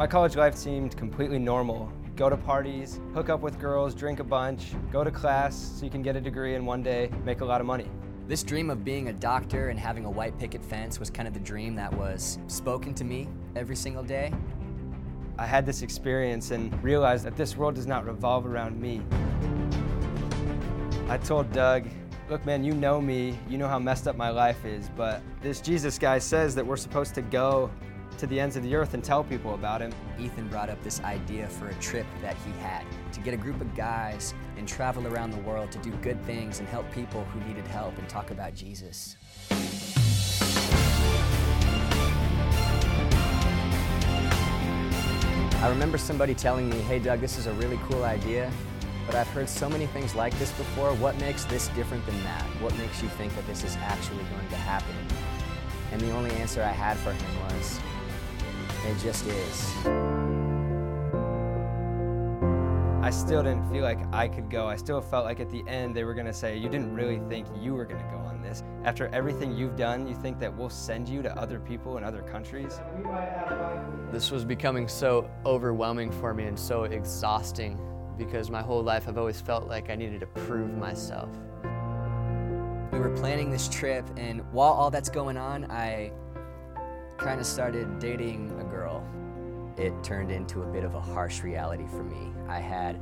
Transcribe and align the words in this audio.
My 0.00 0.06
college 0.06 0.34
life 0.34 0.56
seemed 0.56 0.96
completely 0.96 1.38
normal. 1.38 1.92
Go 2.16 2.30
to 2.30 2.36
parties, 2.38 2.98
hook 3.12 3.28
up 3.28 3.42
with 3.42 3.58
girls, 3.58 3.94
drink 3.94 4.18
a 4.18 4.24
bunch, 4.24 4.72
go 4.90 5.04
to 5.04 5.10
class 5.10 5.74
so 5.76 5.84
you 5.84 5.90
can 5.90 6.00
get 6.00 6.16
a 6.16 6.20
degree 6.22 6.54
and 6.54 6.66
one 6.66 6.82
day 6.82 7.10
make 7.22 7.42
a 7.42 7.44
lot 7.44 7.60
of 7.60 7.66
money. 7.66 7.86
This 8.26 8.42
dream 8.42 8.70
of 8.70 8.82
being 8.82 9.08
a 9.08 9.12
doctor 9.12 9.68
and 9.68 9.78
having 9.78 10.06
a 10.06 10.10
white 10.10 10.38
picket 10.38 10.64
fence 10.64 10.98
was 10.98 11.10
kind 11.10 11.28
of 11.28 11.34
the 11.34 11.40
dream 11.40 11.74
that 11.74 11.92
was 11.92 12.38
spoken 12.46 12.94
to 12.94 13.04
me 13.04 13.28
every 13.54 13.76
single 13.76 14.02
day. 14.02 14.32
I 15.38 15.44
had 15.44 15.66
this 15.66 15.82
experience 15.82 16.50
and 16.50 16.82
realized 16.82 17.26
that 17.26 17.36
this 17.36 17.54
world 17.54 17.74
does 17.74 17.86
not 17.86 18.06
revolve 18.06 18.46
around 18.46 18.80
me. 18.80 19.02
I 21.10 21.18
told 21.18 21.52
Doug, 21.52 21.84
look, 22.30 22.46
man, 22.46 22.64
you 22.64 22.72
know 22.72 23.02
me, 23.02 23.38
you 23.50 23.58
know 23.58 23.68
how 23.68 23.78
messed 23.78 24.08
up 24.08 24.16
my 24.16 24.30
life 24.30 24.64
is, 24.64 24.88
but 24.96 25.20
this 25.42 25.60
Jesus 25.60 25.98
guy 25.98 26.18
says 26.18 26.54
that 26.54 26.66
we're 26.66 26.78
supposed 26.78 27.14
to 27.16 27.20
go 27.20 27.70
to 28.20 28.26
the 28.26 28.38
ends 28.38 28.54
of 28.54 28.62
the 28.62 28.74
earth 28.74 28.92
and 28.92 29.02
tell 29.02 29.24
people 29.24 29.54
about 29.54 29.80
him. 29.80 29.90
Ethan 30.18 30.46
brought 30.48 30.68
up 30.68 30.82
this 30.82 31.00
idea 31.00 31.48
for 31.48 31.68
a 31.68 31.74
trip 31.76 32.04
that 32.20 32.36
he 32.44 32.52
had 32.60 32.84
to 33.12 33.20
get 33.20 33.32
a 33.32 33.36
group 33.36 33.58
of 33.62 33.74
guys 33.74 34.34
and 34.58 34.68
travel 34.68 35.06
around 35.06 35.30
the 35.30 35.38
world 35.38 35.72
to 35.72 35.78
do 35.78 35.90
good 36.02 36.22
things 36.26 36.60
and 36.60 36.68
help 36.68 36.84
people 36.92 37.24
who 37.24 37.40
needed 37.48 37.66
help 37.66 37.96
and 37.96 38.06
talk 38.10 38.30
about 38.30 38.54
Jesus. 38.54 39.16
I 45.62 45.68
remember 45.70 45.96
somebody 45.96 46.34
telling 46.34 46.68
me, 46.68 46.76
hey, 46.80 46.98
Doug, 46.98 47.20
this 47.20 47.38
is 47.38 47.46
a 47.46 47.52
really 47.54 47.80
cool 47.88 48.04
idea, 48.04 48.52
but 49.06 49.14
I've 49.14 49.28
heard 49.28 49.48
so 49.48 49.66
many 49.66 49.86
things 49.86 50.14
like 50.14 50.38
this 50.38 50.52
before. 50.52 50.92
What 50.96 51.18
makes 51.20 51.44
this 51.46 51.68
different 51.68 52.04
than 52.04 52.22
that? 52.24 52.42
What 52.60 52.76
makes 52.76 53.02
you 53.02 53.08
think 53.08 53.34
that 53.34 53.46
this 53.46 53.64
is 53.64 53.76
actually 53.76 54.24
going 54.24 54.48
to 54.50 54.56
happen? 54.56 54.94
And 55.92 56.02
the 56.02 56.10
only 56.10 56.30
answer 56.32 56.62
I 56.62 56.70
had 56.70 56.98
for 56.98 57.12
him 57.12 57.40
was, 57.44 57.80
it 58.90 58.98
just 58.98 59.26
is. 59.26 59.76
I 63.02 63.10
still 63.10 63.42
didn't 63.42 63.70
feel 63.70 63.82
like 63.82 63.98
I 64.12 64.28
could 64.28 64.50
go. 64.50 64.66
I 64.66 64.76
still 64.76 65.00
felt 65.00 65.24
like 65.24 65.40
at 65.40 65.48
the 65.50 65.66
end 65.66 65.94
they 65.94 66.04
were 66.04 66.14
going 66.14 66.26
to 66.26 66.32
say, 66.32 66.56
You 66.56 66.68
didn't 66.68 66.94
really 66.94 67.20
think 67.28 67.46
you 67.58 67.74
were 67.74 67.84
going 67.84 68.02
to 68.02 68.10
go 68.10 68.18
on 68.18 68.42
this. 68.42 68.62
After 68.84 69.06
everything 69.08 69.56
you've 69.56 69.76
done, 69.76 70.06
you 70.06 70.14
think 70.14 70.38
that 70.40 70.54
we'll 70.54 70.70
send 70.70 71.08
you 71.08 71.22
to 71.22 71.36
other 71.38 71.60
people 71.60 71.96
in 71.98 72.04
other 72.04 72.22
countries? 72.22 72.80
This 74.12 74.30
was 74.30 74.44
becoming 74.44 74.86
so 74.88 75.30
overwhelming 75.46 76.10
for 76.10 76.34
me 76.34 76.44
and 76.44 76.58
so 76.58 76.84
exhausting 76.84 77.80
because 78.18 78.50
my 78.50 78.60
whole 78.60 78.82
life 78.82 79.08
I've 79.08 79.18
always 79.18 79.40
felt 79.40 79.66
like 79.66 79.88
I 79.88 79.94
needed 79.94 80.20
to 80.20 80.26
prove 80.26 80.76
myself. 80.76 81.30
We 82.92 82.98
were 82.98 83.14
planning 83.16 83.50
this 83.50 83.68
trip, 83.68 84.04
and 84.16 84.42
while 84.52 84.72
all 84.72 84.90
that's 84.90 85.08
going 85.08 85.36
on, 85.36 85.70
I 85.70 86.12
kind 87.20 87.38
of 87.38 87.46
started 87.46 87.98
dating 87.98 88.50
a 88.58 88.64
girl. 88.64 88.69
It 89.80 89.94
turned 90.04 90.30
into 90.30 90.62
a 90.62 90.66
bit 90.66 90.84
of 90.84 90.94
a 90.94 91.00
harsh 91.00 91.42
reality 91.42 91.86
for 91.86 92.02
me. 92.02 92.30
I 92.48 92.60
had 92.60 93.00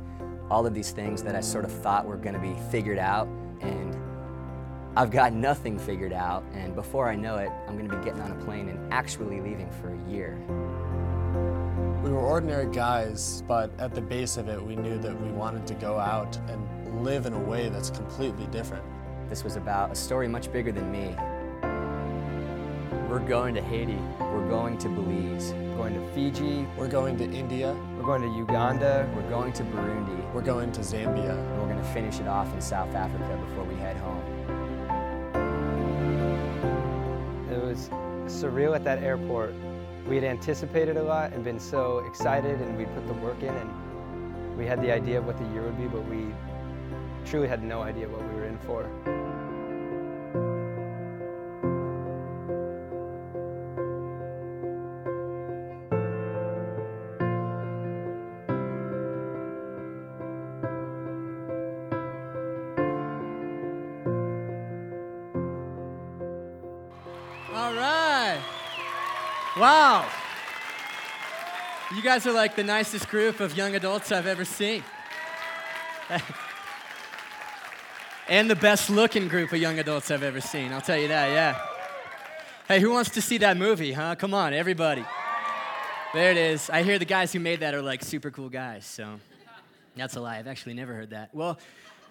all 0.49 0.65
of 0.65 0.73
these 0.73 0.91
things 0.91 1.21
that 1.23 1.35
I 1.35 1.41
sort 1.41 1.65
of 1.65 1.71
thought 1.73 2.05
were 2.05 2.15
going 2.15 2.35
to 2.35 2.39
be 2.39 2.55
figured 2.71 2.97
out, 2.97 3.27
and 3.59 3.97
I've 4.95 5.11
got 5.11 5.33
nothing 5.33 5.77
figured 5.77 6.13
out. 6.13 6.45
And 6.53 6.73
before 6.73 7.09
I 7.09 7.17
know 7.17 7.35
it, 7.35 7.51
I'm 7.67 7.77
going 7.77 7.89
to 7.89 7.97
be 7.97 8.01
getting 8.05 8.21
on 8.21 8.31
a 8.31 8.45
plane 8.45 8.69
and 8.69 8.93
actually 8.93 9.41
leaving 9.41 9.69
for 9.81 9.93
a 9.93 10.09
year. 10.09 10.37
We 12.01 12.11
were 12.11 12.21
ordinary 12.21 12.73
guys, 12.73 13.43
but 13.45 13.77
at 13.77 13.93
the 13.93 14.01
base 14.01 14.37
of 14.37 14.47
it, 14.47 14.63
we 14.63 14.77
knew 14.77 14.97
that 14.99 15.21
we 15.21 15.31
wanted 15.31 15.67
to 15.67 15.73
go 15.73 15.99
out 15.99 16.37
and 16.47 17.03
live 17.03 17.25
in 17.25 17.33
a 17.33 17.39
way 17.39 17.67
that's 17.67 17.89
completely 17.89 18.47
different. 18.47 18.85
This 19.27 19.43
was 19.43 19.57
about 19.57 19.91
a 19.91 19.95
story 19.95 20.29
much 20.29 20.49
bigger 20.49 20.71
than 20.71 20.89
me. 20.89 21.13
We're 23.09 23.17
going 23.17 23.55
to 23.55 23.61
Haiti. 23.63 23.97
We're 24.19 24.47
going 24.47 24.77
to 24.77 24.87
Belize. 24.87 25.51
We're 25.53 25.77
going 25.77 25.95
to 25.95 26.13
Fiji. 26.13 26.67
We're 26.77 26.87
going 26.87 27.17
to 27.17 27.23
India. 27.23 27.75
We're 27.97 28.03
going 28.03 28.21
to 28.21 28.27
Uganda. 28.27 29.11
We're 29.15 29.27
going 29.27 29.51
to 29.53 29.63
Burundi. 29.63 30.31
We're 30.31 30.43
going 30.43 30.71
to 30.73 30.81
Zambia. 30.81 31.31
And 31.31 31.59
we're 31.59 31.69
going 31.73 31.83
to 31.83 31.91
finish 31.91 32.19
it 32.19 32.27
off 32.27 32.53
in 32.53 32.61
South 32.61 32.93
Africa 32.93 33.35
before 33.47 33.63
we 33.63 33.73
head 33.77 33.97
home. 33.97 34.21
It 37.51 37.59
was 37.59 37.89
surreal 38.27 38.75
at 38.75 38.83
that 38.83 39.01
airport. 39.01 39.55
We 40.07 40.13
had 40.13 40.23
anticipated 40.23 40.95
a 40.95 41.03
lot 41.03 41.33
and 41.33 41.43
been 41.43 41.59
so 41.59 42.05
excited, 42.05 42.61
and 42.61 42.77
we 42.77 42.85
put 42.85 43.07
the 43.07 43.13
work 43.13 43.41
in, 43.41 43.55
and 43.55 44.55
we 44.55 44.67
had 44.67 44.83
the 44.83 44.91
idea 44.91 45.17
of 45.17 45.25
what 45.25 45.39
the 45.39 45.45
year 45.45 45.63
would 45.63 45.79
be, 45.79 45.87
but 45.87 46.07
we 46.07 46.27
truly 47.25 47.47
had 47.47 47.63
no 47.63 47.81
idea 47.81 48.07
what 48.07 48.21
we 48.21 48.35
were 48.35 48.45
in 48.45 48.59
for. 48.59 48.87
Guys 72.09 72.25
are 72.25 72.31
like 72.31 72.55
the 72.55 72.63
nicest 72.63 73.07
group 73.07 73.39
of 73.39 73.55
young 73.55 73.75
adults 73.75 74.11
I've 74.11 74.25
ever 74.25 74.43
seen. 74.43 74.83
and 78.27 78.49
the 78.49 78.55
best 78.55 78.89
looking 78.89 79.27
group 79.27 79.51
of 79.51 79.59
young 79.59 79.77
adults 79.77 80.09
I've 80.09 80.23
ever 80.23 80.41
seen. 80.41 80.73
I'll 80.73 80.81
tell 80.81 80.97
you 80.97 81.09
that, 81.09 81.27
yeah. 81.27 81.61
Hey, 82.67 82.79
who 82.79 82.89
wants 82.89 83.11
to 83.11 83.21
see 83.21 83.37
that 83.37 83.57
movie, 83.57 83.91
huh? 83.91 84.15
Come 84.15 84.33
on, 84.33 84.55
everybody. 84.55 85.05
There 86.11 86.31
it 86.31 86.37
is. 86.37 86.71
I 86.71 86.81
hear 86.81 86.97
the 86.97 87.05
guys 87.05 87.31
who 87.31 87.39
made 87.39 87.59
that 87.59 87.75
are 87.75 87.81
like 87.83 88.03
super 88.03 88.31
cool 88.31 88.49
guys, 88.49 88.87
so 88.87 89.19
that's 89.95 90.15
a 90.15 90.19
lie. 90.19 90.39
I've 90.39 90.47
actually 90.47 90.73
never 90.73 90.95
heard 90.95 91.11
that. 91.11 91.29
Well, 91.31 91.59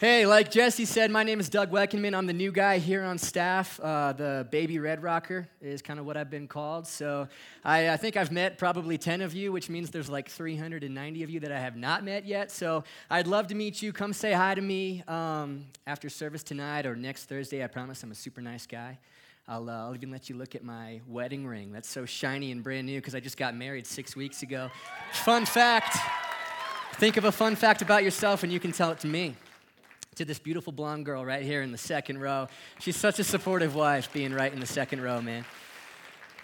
Hey, 0.00 0.26
like 0.26 0.48
Jesse 0.48 0.84
said, 0.84 1.10
my 1.10 1.24
name 1.24 1.40
is 1.40 1.48
Doug 1.48 1.72
Weckenman. 1.72 2.16
I'm 2.16 2.28
the 2.28 2.32
new 2.32 2.52
guy 2.52 2.78
here 2.78 3.02
on 3.02 3.18
staff. 3.18 3.80
Uh, 3.80 4.12
the 4.12 4.46
baby 4.48 4.78
red 4.78 5.02
rocker 5.02 5.48
is 5.60 5.82
kind 5.82 5.98
of 5.98 6.06
what 6.06 6.16
I've 6.16 6.30
been 6.30 6.46
called. 6.46 6.86
So 6.86 7.26
I, 7.64 7.90
I, 7.90 7.96
think 7.96 8.16
I've 8.16 8.30
met 8.30 8.58
probably 8.58 8.96
10 8.96 9.22
of 9.22 9.34
you, 9.34 9.50
which 9.50 9.68
means 9.68 9.90
there's 9.90 10.08
like 10.08 10.28
390 10.28 11.24
of 11.24 11.30
you 11.30 11.40
that 11.40 11.50
I 11.50 11.58
have 11.58 11.74
not 11.74 12.04
met 12.04 12.26
yet. 12.26 12.52
So 12.52 12.84
I'd 13.10 13.26
love 13.26 13.48
to 13.48 13.56
meet 13.56 13.82
you. 13.82 13.92
Come 13.92 14.12
say 14.12 14.32
hi 14.32 14.54
to 14.54 14.62
me 14.62 15.02
um, 15.08 15.64
after 15.84 16.08
service 16.08 16.44
tonight 16.44 16.86
or 16.86 16.94
next 16.94 17.24
Thursday. 17.24 17.64
I 17.64 17.66
promise 17.66 18.00
I'm 18.04 18.12
a 18.12 18.14
super 18.14 18.40
nice 18.40 18.68
guy. 18.68 19.00
I'll, 19.48 19.68
uh, 19.68 19.86
I'll 19.86 19.96
even 19.96 20.12
let 20.12 20.30
you 20.30 20.36
look 20.36 20.54
at 20.54 20.62
my 20.62 21.00
wedding 21.08 21.44
ring. 21.44 21.72
That's 21.72 21.88
so 21.88 22.06
shiny 22.06 22.52
and 22.52 22.62
brand 22.62 22.86
new 22.86 23.00
because 23.00 23.16
I 23.16 23.20
just 23.20 23.36
got 23.36 23.56
married 23.56 23.84
six 23.84 24.14
weeks 24.14 24.44
ago. 24.44 24.70
Fun 25.24 25.44
fact. 25.44 25.96
Think 26.98 27.16
of 27.16 27.24
a 27.24 27.32
fun 27.32 27.56
fact 27.56 27.82
about 27.82 28.04
yourself 28.04 28.44
and 28.44 28.52
you 28.52 28.60
can 28.60 28.70
tell 28.70 28.92
it 28.92 29.00
to 29.00 29.08
me 29.08 29.34
to 30.18 30.24
this 30.24 30.40
beautiful 30.40 30.72
blonde 30.72 31.04
girl 31.04 31.24
right 31.24 31.44
here 31.44 31.62
in 31.62 31.70
the 31.70 31.78
second 31.78 32.20
row. 32.20 32.48
She's 32.80 32.96
such 32.96 33.20
a 33.20 33.24
supportive 33.24 33.76
wife 33.76 34.12
being 34.12 34.34
right 34.34 34.52
in 34.52 34.58
the 34.58 34.66
second 34.66 35.00
row, 35.00 35.22
man. 35.22 35.44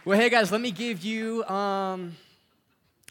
Well, 0.05 0.17
hey 0.17 0.31
guys, 0.31 0.53
let 0.53 0.61
me 0.61 0.71
give 0.71 1.05
you. 1.05 1.43
Um, 1.47 2.17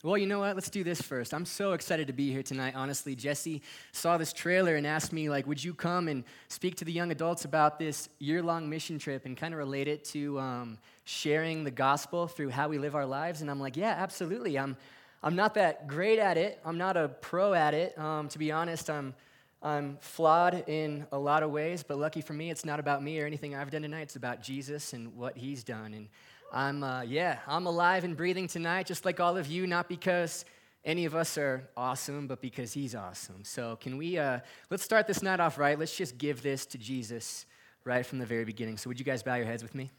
well, 0.04 0.18
you 0.18 0.26
know 0.26 0.40
what? 0.40 0.56
Let's 0.56 0.70
do 0.70 0.86
this 0.86 1.02
first. 1.02 1.34
I'm 1.34 1.46
so 1.46 1.74
excited 1.74 2.08
to 2.08 2.14
be 2.14 2.32
here 2.32 2.44
tonight. 2.44 2.76
Honestly, 2.78 3.14
Jesse 3.14 3.62
saw 3.92 4.18
this 4.18 4.32
trailer 4.32 4.78
and 4.78 4.88
asked 4.88 5.12
me, 5.12 5.30
like, 5.30 5.46
would 5.48 5.62
you 5.62 5.74
come 5.74 6.08
and 6.08 6.24
speak 6.48 6.76
to 6.76 6.86
the 6.86 6.94
young 6.94 7.12
adults 7.12 7.44
about 7.44 7.78
this 7.78 8.08
year-long 8.20 8.70
mission 8.70 8.98
trip 9.00 9.26
and 9.26 9.36
kind 9.36 9.54
of 9.54 9.58
relate 9.58 9.90
it 9.90 10.06
to 10.06 10.40
um, 10.40 10.78
sharing 11.04 11.66
the 11.66 11.72
gospel 11.72 12.28
through 12.28 12.50
how 12.50 12.70
we 12.70 12.78
live 12.78 12.96
our 12.96 13.06
lives? 13.06 13.42
And 13.42 13.52
I'm 13.52 13.60
like, 13.60 13.76
yeah, 13.76 13.96
absolutely. 13.98 14.58
I'm, 14.58 14.78
I'm 15.22 15.36
not 15.36 15.56
that 15.56 15.88
great 15.90 16.20
at 16.20 16.38
it. 16.38 16.62
I'm 16.64 16.78
not 16.78 16.96
a 16.96 17.10
pro 17.10 17.54
at 17.54 17.74
it. 17.74 17.98
Um, 17.98 18.30
to 18.30 18.40
be 18.40 18.50
honest, 18.54 18.90
I'm 18.90 19.14
I'm 19.64 19.98
flawed 20.02 20.66
in 20.68 21.08
a 21.14 21.18
lot 21.18 21.42
of 21.42 21.50
ways, 21.50 21.84
but 21.84 21.98
lucky 21.98 22.20
for 22.20 22.34
me, 22.34 22.52
it's 22.52 22.66
not 22.66 22.82
about 22.82 23.02
me 23.02 23.22
or 23.22 23.26
anything 23.26 23.56
I've 23.56 23.72
done 23.72 23.84
tonight. 23.84 24.02
It's 24.02 24.18
about 24.18 24.44
Jesus 24.44 24.92
and 24.92 25.16
what 25.16 25.38
He's 25.38 25.64
done. 25.64 25.94
And 25.94 26.10
I'm, 26.52 26.84
uh, 26.84 27.04
yeah, 27.04 27.40
I'm 27.48 27.66
alive 27.66 28.04
and 28.04 28.18
breathing 28.18 28.48
tonight, 28.48 28.88
just 28.88 29.06
like 29.06 29.22
all 29.22 29.38
of 29.38 29.48
you, 29.48 29.66
not 29.66 29.88
because 29.88 30.44
any 30.84 31.06
of 31.06 31.16
us 31.16 31.38
are 31.38 31.64
awesome, 31.78 32.28
but 32.28 32.42
because 32.42 32.74
He's 32.74 32.94
awesome. 32.94 33.46
So, 33.46 33.78
can 33.78 33.96
we, 33.96 34.18
uh, 34.18 34.42
let's 34.70 34.84
start 34.84 35.08
this 35.08 35.24
night 35.24 35.40
off 35.40 35.58
right. 35.58 35.80
Let's 35.80 35.96
just 35.96 36.18
give 36.18 36.44
this 36.44 36.66
to 36.66 36.78
Jesus 36.78 37.46
right 37.86 38.06
from 38.06 38.20
the 38.20 38.26
very 38.26 38.44
beginning. 38.44 38.78
So, 38.78 38.90
would 38.90 39.00
you 39.00 39.06
guys 39.06 39.24
bow 39.24 39.36
your 39.36 39.46
heads 39.46 39.64
with 39.64 39.76
me? 39.76 39.92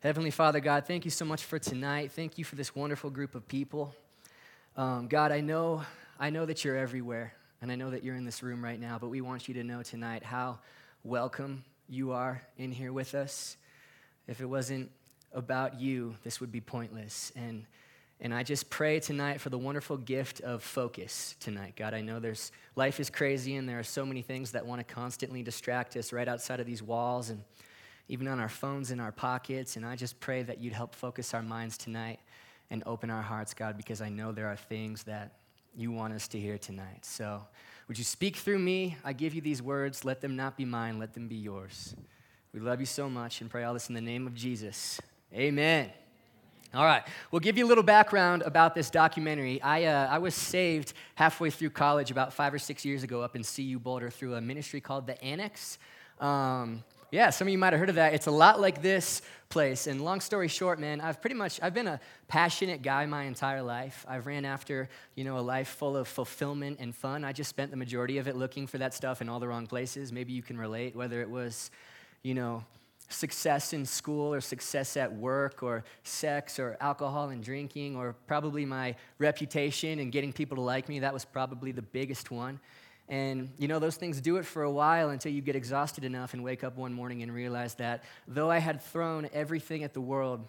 Heavenly 0.00 0.32
Father, 0.32 0.58
God, 0.58 0.88
thank 0.88 1.04
you 1.04 1.10
so 1.12 1.24
much 1.24 1.44
for 1.44 1.60
tonight. 1.60 2.10
Thank 2.10 2.36
you 2.36 2.44
for 2.44 2.56
this 2.56 2.74
wonderful 2.74 3.10
group 3.10 3.36
of 3.36 3.46
people. 3.46 3.94
Um, 4.76 5.06
God, 5.06 5.30
I 5.30 5.40
know, 5.40 5.84
I 6.18 6.30
know 6.30 6.46
that 6.46 6.64
you're 6.64 6.76
everywhere. 6.76 7.34
And 7.62 7.70
I 7.70 7.74
know 7.74 7.90
that 7.90 8.02
you're 8.02 8.16
in 8.16 8.24
this 8.24 8.42
room 8.42 8.64
right 8.64 8.80
now, 8.80 8.98
but 8.98 9.08
we 9.08 9.20
want 9.20 9.46
you 9.48 9.54
to 9.54 9.64
know 9.64 9.82
tonight 9.82 10.22
how 10.22 10.58
welcome 11.04 11.64
you 11.88 12.12
are 12.12 12.42
in 12.56 12.72
here 12.72 12.92
with 12.92 13.14
us. 13.14 13.56
If 14.26 14.40
it 14.40 14.46
wasn't 14.46 14.90
about 15.32 15.80
you, 15.80 16.16
this 16.24 16.40
would 16.40 16.50
be 16.50 16.60
pointless. 16.60 17.32
And 17.36 17.66
and 18.22 18.34
I 18.34 18.42
just 18.42 18.68
pray 18.68 19.00
tonight 19.00 19.40
for 19.40 19.48
the 19.48 19.56
wonderful 19.56 19.96
gift 19.96 20.42
of 20.42 20.62
focus 20.62 21.36
tonight. 21.40 21.72
God, 21.74 21.94
I 21.94 22.02
know 22.02 22.20
there's 22.20 22.52
life 22.76 23.00
is 23.00 23.08
crazy 23.08 23.56
and 23.56 23.66
there 23.66 23.78
are 23.78 23.82
so 23.82 24.04
many 24.04 24.20
things 24.20 24.52
that 24.52 24.66
want 24.66 24.86
to 24.86 24.94
constantly 24.94 25.42
distract 25.42 25.96
us 25.96 26.12
right 26.12 26.28
outside 26.28 26.60
of 26.60 26.66
these 26.66 26.82
walls 26.82 27.30
and 27.30 27.42
even 28.08 28.28
on 28.28 28.38
our 28.38 28.48
phones 28.50 28.90
in 28.90 29.00
our 29.00 29.10
pockets. 29.10 29.76
And 29.76 29.86
I 29.86 29.96
just 29.96 30.20
pray 30.20 30.42
that 30.42 30.60
you'd 30.60 30.74
help 30.74 30.94
focus 30.94 31.32
our 31.32 31.42
minds 31.42 31.78
tonight 31.78 32.20
and 32.68 32.82
open 32.84 33.08
our 33.08 33.22
hearts, 33.22 33.54
God, 33.54 33.78
because 33.78 34.02
I 34.02 34.10
know 34.10 34.32
there 34.32 34.48
are 34.48 34.56
things 34.56 35.04
that 35.04 35.39
you 35.76 35.92
want 35.92 36.12
us 36.12 36.28
to 36.28 36.38
hear 36.38 36.58
tonight. 36.58 37.04
So, 37.04 37.42
would 37.88 37.98
you 37.98 38.04
speak 38.04 38.36
through 38.36 38.58
me? 38.58 38.96
I 39.04 39.12
give 39.12 39.34
you 39.34 39.40
these 39.40 39.60
words. 39.60 40.04
Let 40.04 40.20
them 40.20 40.36
not 40.36 40.56
be 40.56 40.64
mine, 40.64 40.98
let 40.98 41.14
them 41.14 41.28
be 41.28 41.36
yours. 41.36 41.94
We 42.52 42.60
love 42.60 42.80
you 42.80 42.86
so 42.86 43.08
much 43.08 43.40
and 43.40 43.50
pray 43.50 43.64
all 43.64 43.74
this 43.74 43.88
in 43.88 43.94
the 43.94 44.00
name 44.00 44.26
of 44.26 44.34
Jesus. 44.34 45.00
Amen. 45.32 45.90
All 46.72 46.84
right, 46.84 47.02
we'll 47.32 47.40
give 47.40 47.58
you 47.58 47.66
a 47.66 47.68
little 47.68 47.82
background 47.82 48.42
about 48.42 48.76
this 48.76 48.90
documentary. 48.90 49.60
I, 49.60 49.84
uh, 49.86 50.06
I 50.08 50.18
was 50.18 50.36
saved 50.36 50.92
halfway 51.16 51.50
through 51.50 51.70
college 51.70 52.12
about 52.12 52.32
five 52.32 52.54
or 52.54 52.60
six 52.60 52.84
years 52.84 53.02
ago 53.02 53.22
up 53.22 53.34
in 53.34 53.42
CU 53.42 53.80
Boulder 53.80 54.08
through 54.08 54.36
a 54.36 54.40
ministry 54.40 54.80
called 54.80 55.08
The 55.08 55.20
Annex. 55.22 55.78
Um, 56.20 56.84
yeah, 57.10 57.30
some 57.30 57.48
of 57.48 57.52
you 57.52 57.58
might 57.58 57.72
have 57.72 57.80
heard 57.80 57.88
of 57.88 57.96
that. 57.96 58.14
It's 58.14 58.26
a 58.26 58.30
lot 58.30 58.60
like 58.60 58.82
this 58.82 59.22
place. 59.48 59.86
And 59.88 60.00
long 60.00 60.20
story 60.20 60.46
short, 60.46 60.78
man, 60.78 61.00
I've 61.00 61.20
pretty 61.20 61.34
much 61.34 61.58
I've 61.60 61.74
been 61.74 61.88
a 61.88 62.00
passionate 62.28 62.82
guy 62.82 63.04
my 63.06 63.24
entire 63.24 63.62
life. 63.62 64.06
I've 64.08 64.26
ran 64.26 64.44
after, 64.44 64.88
you 65.16 65.24
know, 65.24 65.38
a 65.38 65.40
life 65.40 65.68
full 65.68 65.96
of 65.96 66.06
fulfillment 66.06 66.78
and 66.78 66.94
fun. 66.94 67.24
I 67.24 67.32
just 67.32 67.50
spent 67.50 67.72
the 67.72 67.76
majority 67.76 68.18
of 68.18 68.28
it 68.28 68.36
looking 68.36 68.66
for 68.66 68.78
that 68.78 68.94
stuff 68.94 69.20
in 69.20 69.28
all 69.28 69.40
the 69.40 69.48
wrong 69.48 69.66
places. 69.66 70.12
Maybe 70.12 70.32
you 70.32 70.42
can 70.42 70.56
relate, 70.56 70.94
whether 70.94 71.20
it 71.20 71.28
was, 71.28 71.72
you 72.22 72.34
know, 72.34 72.64
success 73.08 73.72
in 73.72 73.84
school 73.84 74.32
or 74.32 74.40
success 74.40 74.96
at 74.96 75.12
work 75.12 75.64
or 75.64 75.82
sex 76.04 76.60
or 76.60 76.76
alcohol 76.80 77.30
and 77.30 77.42
drinking 77.42 77.96
or 77.96 78.14
probably 78.28 78.64
my 78.64 78.94
reputation 79.18 79.98
and 79.98 80.12
getting 80.12 80.32
people 80.32 80.54
to 80.54 80.62
like 80.62 80.88
me. 80.88 81.00
That 81.00 81.12
was 81.12 81.24
probably 81.24 81.72
the 81.72 81.82
biggest 81.82 82.30
one. 82.30 82.60
And 83.10 83.50
you 83.58 83.66
know, 83.66 83.80
those 83.80 83.96
things 83.96 84.20
do 84.20 84.36
it 84.36 84.46
for 84.46 84.62
a 84.62 84.70
while 84.70 85.10
until 85.10 85.32
you 85.32 85.42
get 85.42 85.56
exhausted 85.56 86.04
enough 86.04 86.32
and 86.32 86.44
wake 86.44 86.62
up 86.62 86.76
one 86.76 86.94
morning 86.94 87.22
and 87.22 87.34
realize 87.34 87.74
that 87.74 88.04
though 88.28 88.48
I 88.48 88.58
had 88.58 88.80
thrown 88.80 89.28
everything 89.32 89.82
at 89.82 89.92
the 89.92 90.00
world, 90.00 90.48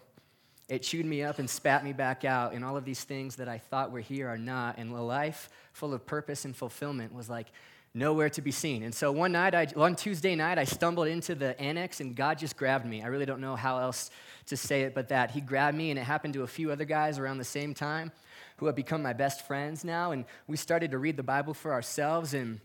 it 0.68 0.82
chewed 0.82 1.04
me 1.04 1.24
up 1.24 1.40
and 1.40 1.50
spat 1.50 1.84
me 1.84 1.92
back 1.92 2.24
out. 2.24 2.52
And 2.52 2.64
all 2.64 2.76
of 2.76 2.84
these 2.84 3.02
things 3.02 3.36
that 3.36 3.48
I 3.48 3.58
thought 3.58 3.90
were 3.90 4.00
here 4.00 4.28
are 4.28 4.38
not. 4.38 4.78
And 4.78 4.92
a 4.92 5.02
life 5.02 5.50
full 5.72 5.92
of 5.92 6.06
purpose 6.06 6.44
and 6.44 6.56
fulfillment 6.56 7.12
was 7.12 7.28
like 7.28 7.48
nowhere 7.94 8.30
to 8.30 8.40
be 8.40 8.52
seen. 8.52 8.84
And 8.84 8.94
so 8.94 9.10
one 9.10 9.32
night, 9.32 9.56
I, 9.56 9.66
one 9.74 9.96
Tuesday 9.96 10.36
night, 10.36 10.56
I 10.56 10.64
stumbled 10.64 11.08
into 11.08 11.34
the 11.34 11.60
annex 11.60 12.00
and 12.00 12.14
God 12.14 12.38
just 12.38 12.56
grabbed 12.56 12.86
me. 12.86 13.02
I 13.02 13.08
really 13.08 13.26
don't 13.26 13.40
know 13.40 13.56
how 13.56 13.80
else 13.80 14.10
to 14.46 14.56
say 14.56 14.82
it 14.82 14.94
but 14.94 15.08
that. 15.08 15.32
He 15.32 15.40
grabbed 15.40 15.76
me, 15.76 15.90
and 15.90 15.98
it 15.98 16.02
happened 16.02 16.34
to 16.34 16.42
a 16.42 16.46
few 16.46 16.70
other 16.70 16.84
guys 16.84 17.18
around 17.18 17.38
the 17.38 17.44
same 17.44 17.74
time 17.74 18.12
who 18.56 18.66
have 18.66 18.74
become 18.74 19.02
my 19.02 19.12
best 19.12 19.46
friends 19.46 19.84
now. 19.84 20.12
And 20.12 20.24
we 20.46 20.56
started 20.56 20.90
to 20.92 20.98
read 20.98 21.16
the 21.16 21.22
Bible 21.22 21.54
for 21.54 21.72
ourselves. 21.72 22.34
And 22.34 22.60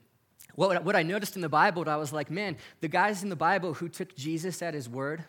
what, 0.55 0.83
what 0.83 0.95
I 0.95 1.03
noticed 1.03 1.35
in 1.35 1.41
the 1.41 1.49
Bible, 1.49 1.89
I 1.89 1.95
was 1.95 2.13
like, 2.13 2.29
man, 2.29 2.57
the 2.81 2.87
guys 2.87 3.23
in 3.23 3.29
the 3.29 3.35
Bible 3.35 3.73
who 3.73 3.89
took 3.89 4.15
Jesus 4.15 4.61
at 4.61 4.73
his 4.73 4.89
word 4.89 5.23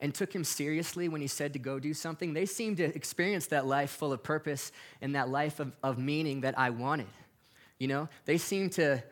and 0.00 0.14
took 0.14 0.34
him 0.34 0.44
seriously 0.44 1.08
when 1.08 1.20
he 1.20 1.28
said 1.28 1.52
to 1.52 1.58
go 1.58 1.78
do 1.78 1.94
something, 1.94 2.34
they 2.34 2.46
seemed 2.46 2.78
to 2.78 2.84
experience 2.84 3.46
that 3.46 3.66
life 3.66 3.90
full 3.90 4.12
of 4.12 4.22
purpose 4.22 4.72
and 5.00 5.14
that 5.14 5.28
life 5.28 5.60
of, 5.60 5.72
of 5.82 5.98
meaning 5.98 6.40
that 6.40 6.58
I 6.58 6.70
wanted. 6.70 7.06
You 7.78 7.88
know, 7.88 8.08
they 8.24 8.38
seemed 8.38 8.72
to 8.72 9.02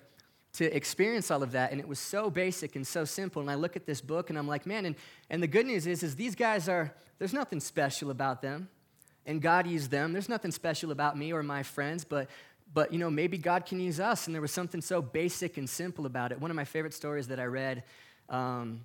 to 0.53 0.77
experience 0.77 1.31
all 1.31 1.43
of 1.43 1.53
that 1.53 1.71
and 1.71 1.81
it 1.81 1.87
was 1.87 1.99
so 1.99 2.29
basic 2.29 2.75
and 2.75 2.87
so 2.87 3.05
simple 3.05 3.41
and 3.41 3.51
i 3.51 3.55
look 3.55 3.77
at 3.77 3.87
this 3.87 4.01
book 4.01 4.31
and 4.31 4.39
i'm 4.39 4.49
like 4.49 4.67
man 4.67 4.85
and, 4.85 4.97
and 5.29 5.43
the 5.43 5.47
good 5.47 5.67
news 5.67 5.87
is 5.87 6.03
is 6.03 6.17
these 6.17 6.35
guys 6.35 6.69
are 6.69 6.93
there's 7.19 7.33
nothing 7.33 7.61
special 7.61 8.11
about 8.11 8.43
them 8.43 8.69
and 9.27 9.41
God 9.41 9.67
used 9.67 9.91
them. 9.91 10.13
There's 10.13 10.29
nothing 10.29 10.51
special 10.51 10.91
about 10.91 11.17
me 11.17 11.33
or 11.33 11.43
my 11.43 11.63
friends, 11.63 12.05
but 12.05 12.29
but 12.73 12.93
you 12.93 12.99
know 12.99 13.11
maybe 13.11 13.39
God 13.39 13.67
can 13.67 13.81
use 13.81 14.01
us. 14.01 14.27
And 14.27 14.35
there 14.35 14.43
was 14.43 14.53
something 14.53 14.81
so 14.81 15.03
basic 15.03 15.57
and 15.57 15.69
simple 15.69 16.07
about 16.07 16.33
it. 16.33 16.41
One 16.41 16.51
of 16.51 16.57
my 16.57 16.65
favorite 16.65 16.95
stories 16.95 17.29
that 17.29 17.41
I 17.41 17.45
read. 17.45 17.85
Um, 18.29 18.85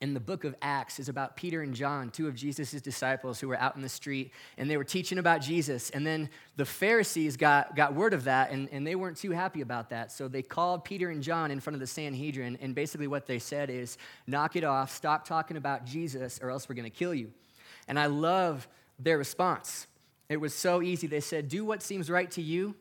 in 0.00 0.14
the 0.14 0.20
book 0.20 0.44
of 0.44 0.54
Acts 0.62 1.00
is 1.00 1.08
about 1.08 1.36
Peter 1.36 1.62
and 1.62 1.74
John, 1.74 2.10
two 2.10 2.28
of 2.28 2.36
Jesus' 2.36 2.80
disciples 2.80 3.40
who 3.40 3.48
were 3.48 3.58
out 3.58 3.74
in 3.74 3.82
the 3.82 3.88
street 3.88 4.32
and 4.56 4.70
they 4.70 4.76
were 4.76 4.84
teaching 4.84 5.18
about 5.18 5.40
Jesus. 5.40 5.90
And 5.90 6.06
then 6.06 6.30
the 6.56 6.64
Pharisees 6.64 7.36
got, 7.36 7.74
got 7.74 7.94
word 7.94 8.14
of 8.14 8.24
that 8.24 8.52
and, 8.52 8.68
and 8.70 8.86
they 8.86 8.94
weren't 8.94 9.16
too 9.16 9.32
happy 9.32 9.60
about 9.60 9.90
that. 9.90 10.12
So 10.12 10.28
they 10.28 10.42
called 10.42 10.84
Peter 10.84 11.10
and 11.10 11.20
John 11.20 11.50
in 11.50 11.58
front 11.58 11.74
of 11.74 11.80
the 11.80 11.86
Sanhedrin. 11.86 12.58
And 12.60 12.74
basically, 12.76 13.08
what 13.08 13.26
they 13.26 13.40
said 13.40 13.70
is, 13.70 13.98
knock 14.26 14.54
it 14.54 14.62
off, 14.62 14.94
stop 14.94 15.26
talking 15.26 15.56
about 15.56 15.84
Jesus, 15.84 16.38
or 16.40 16.50
else 16.50 16.68
we're 16.68 16.76
going 16.76 16.84
to 16.84 16.96
kill 16.96 17.14
you. 17.14 17.32
And 17.88 17.98
I 17.98 18.06
love 18.06 18.68
their 18.98 19.18
response. 19.18 19.86
It 20.28 20.38
was 20.38 20.54
so 20.54 20.82
easy. 20.82 21.06
They 21.06 21.20
said, 21.20 21.48
Do 21.48 21.64
what 21.64 21.82
seems 21.82 22.10
right 22.10 22.30
to 22.32 22.42
you. 22.42 22.74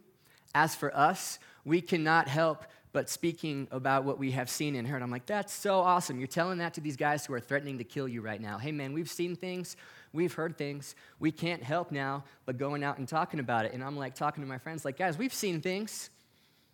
As 0.54 0.76
for 0.76 0.96
us, 0.96 1.40
we 1.66 1.82
cannot 1.82 2.28
help 2.28 2.66
but 2.94 3.10
speaking 3.10 3.68
about 3.70 4.06
what 4.06 4.18
we 4.18 4.32
have 4.32 4.50
seen 4.50 4.76
and 4.76 4.88
heard. 4.88 5.02
I'm 5.02 5.12
like, 5.12 5.26
That's 5.26 5.54
so 5.54 5.80
awesome. 5.80 6.20
You're 6.20 6.28
telling 6.28 6.58
that 6.60 6.74
to 6.76 6.82
these 6.82 6.98
guys 6.98 7.26
who 7.26 7.34
are 7.34 7.40
threatening 7.40 7.78
to 7.78 7.84
kill 7.84 8.08
you 8.08 8.22
right 8.22 8.42
now. 8.42 8.58
Hey, 8.58 8.72
man, 8.72 8.94
we've 8.94 9.10
seen 9.10 9.36
things, 9.36 9.78
we've 10.14 10.34
heard 10.34 10.58
things. 10.58 10.96
We 11.20 11.32
can't 11.32 11.64
help 11.64 11.92
now 11.92 12.24
but 12.46 12.58
going 12.58 12.84
out 12.84 12.98
and 12.98 13.08
talking 13.08 13.40
about 13.40 13.66
it. 13.66 13.74
And 13.74 13.84
I'm 13.84 13.98
like, 13.98 14.16
talking 14.16 14.44
to 14.44 14.48
my 14.48 14.58
friends, 14.58 14.84
like, 14.84 14.98
Guys, 14.98 15.18
we've 15.18 15.34
seen 15.34 15.62
things. 15.62 16.10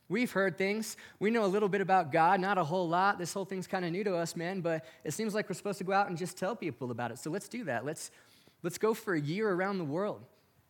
We've 0.09 0.31
heard 0.31 0.57
things. 0.57 0.97
We 1.19 1.31
know 1.31 1.45
a 1.45 1.47
little 1.47 1.69
bit 1.69 1.81
about 1.81 2.11
God, 2.11 2.39
not 2.39 2.57
a 2.57 2.63
whole 2.63 2.87
lot. 2.87 3.17
This 3.17 3.33
whole 3.33 3.45
thing's 3.45 3.67
kind 3.67 3.85
of 3.85 3.91
new 3.91 4.03
to 4.03 4.15
us, 4.15 4.35
man, 4.35 4.61
but 4.61 4.85
it 5.03 5.11
seems 5.11 5.33
like 5.33 5.49
we're 5.49 5.55
supposed 5.55 5.77
to 5.77 5.85
go 5.85 5.93
out 5.93 6.09
and 6.09 6.17
just 6.17 6.37
tell 6.37 6.55
people 6.55 6.91
about 6.91 7.11
it. 7.11 7.19
So 7.19 7.29
let's 7.31 7.47
do 7.47 7.63
that. 7.63 7.85
Let's 7.85 8.11
Let's 8.63 8.77
go 8.77 8.93
for 8.93 9.13
a 9.13 9.21
year 9.21 9.49
around 9.49 9.77
the 9.77 9.83
world 9.85 10.21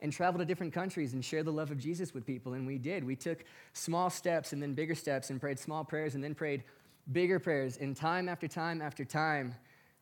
and 0.02 0.12
travel 0.12 0.40
to 0.40 0.46
different 0.46 0.74
countries 0.74 1.14
and 1.14 1.24
share 1.24 1.44
the 1.44 1.52
love 1.52 1.72
of 1.72 1.78
Jesus 1.78 2.14
with 2.14 2.26
people. 2.26 2.54
And 2.54 2.68
we 2.68 2.78
did. 2.78 3.04
We 3.04 3.16
took 3.16 3.46
small 3.72 4.10
steps 4.10 4.52
and 4.52 4.62
then 4.62 4.74
bigger 4.74 4.96
steps 4.96 5.30
and 5.30 5.40
prayed 5.40 5.60
small 5.60 5.86
prayers 5.86 6.16
and 6.16 6.24
then 6.24 6.36
prayed 6.36 6.64
bigger 7.12 7.40
prayers. 7.40 7.78
And 7.78 7.96
time 7.96 8.28
after 8.28 8.48
time 8.48 8.82
after 8.82 9.06
time, 9.06 9.56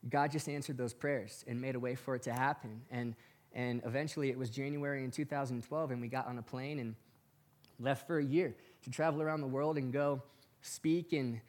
God 0.09 0.31
just 0.31 0.49
answered 0.49 0.77
those 0.77 0.93
prayers 0.93 1.43
and 1.47 1.61
made 1.61 1.75
a 1.75 1.79
way 1.79 1.95
for 1.95 2.15
it 2.15 2.23
to 2.23 2.33
happen. 2.33 2.81
And, 2.89 3.13
and 3.53 3.81
eventually 3.85 4.29
it 4.29 4.37
was 4.37 4.49
January 4.49 5.03
in 5.03 5.11
2012, 5.11 5.91
and 5.91 6.01
we 6.01 6.07
got 6.07 6.27
on 6.27 6.37
a 6.37 6.41
plane 6.41 6.79
and 6.79 6.95
left 7.79 8.07
for 8.07 8.17
a 8.17 8.23
year 8.23 8.55
to 8.83 8.89
travel 8.89 9.21
around 9.21 9.41
the 9.41 9.47
world 9.47 9.77
and 9.77 9.91
go 9.91 10.23
speak 10.61 11.13
and 11.13 11.41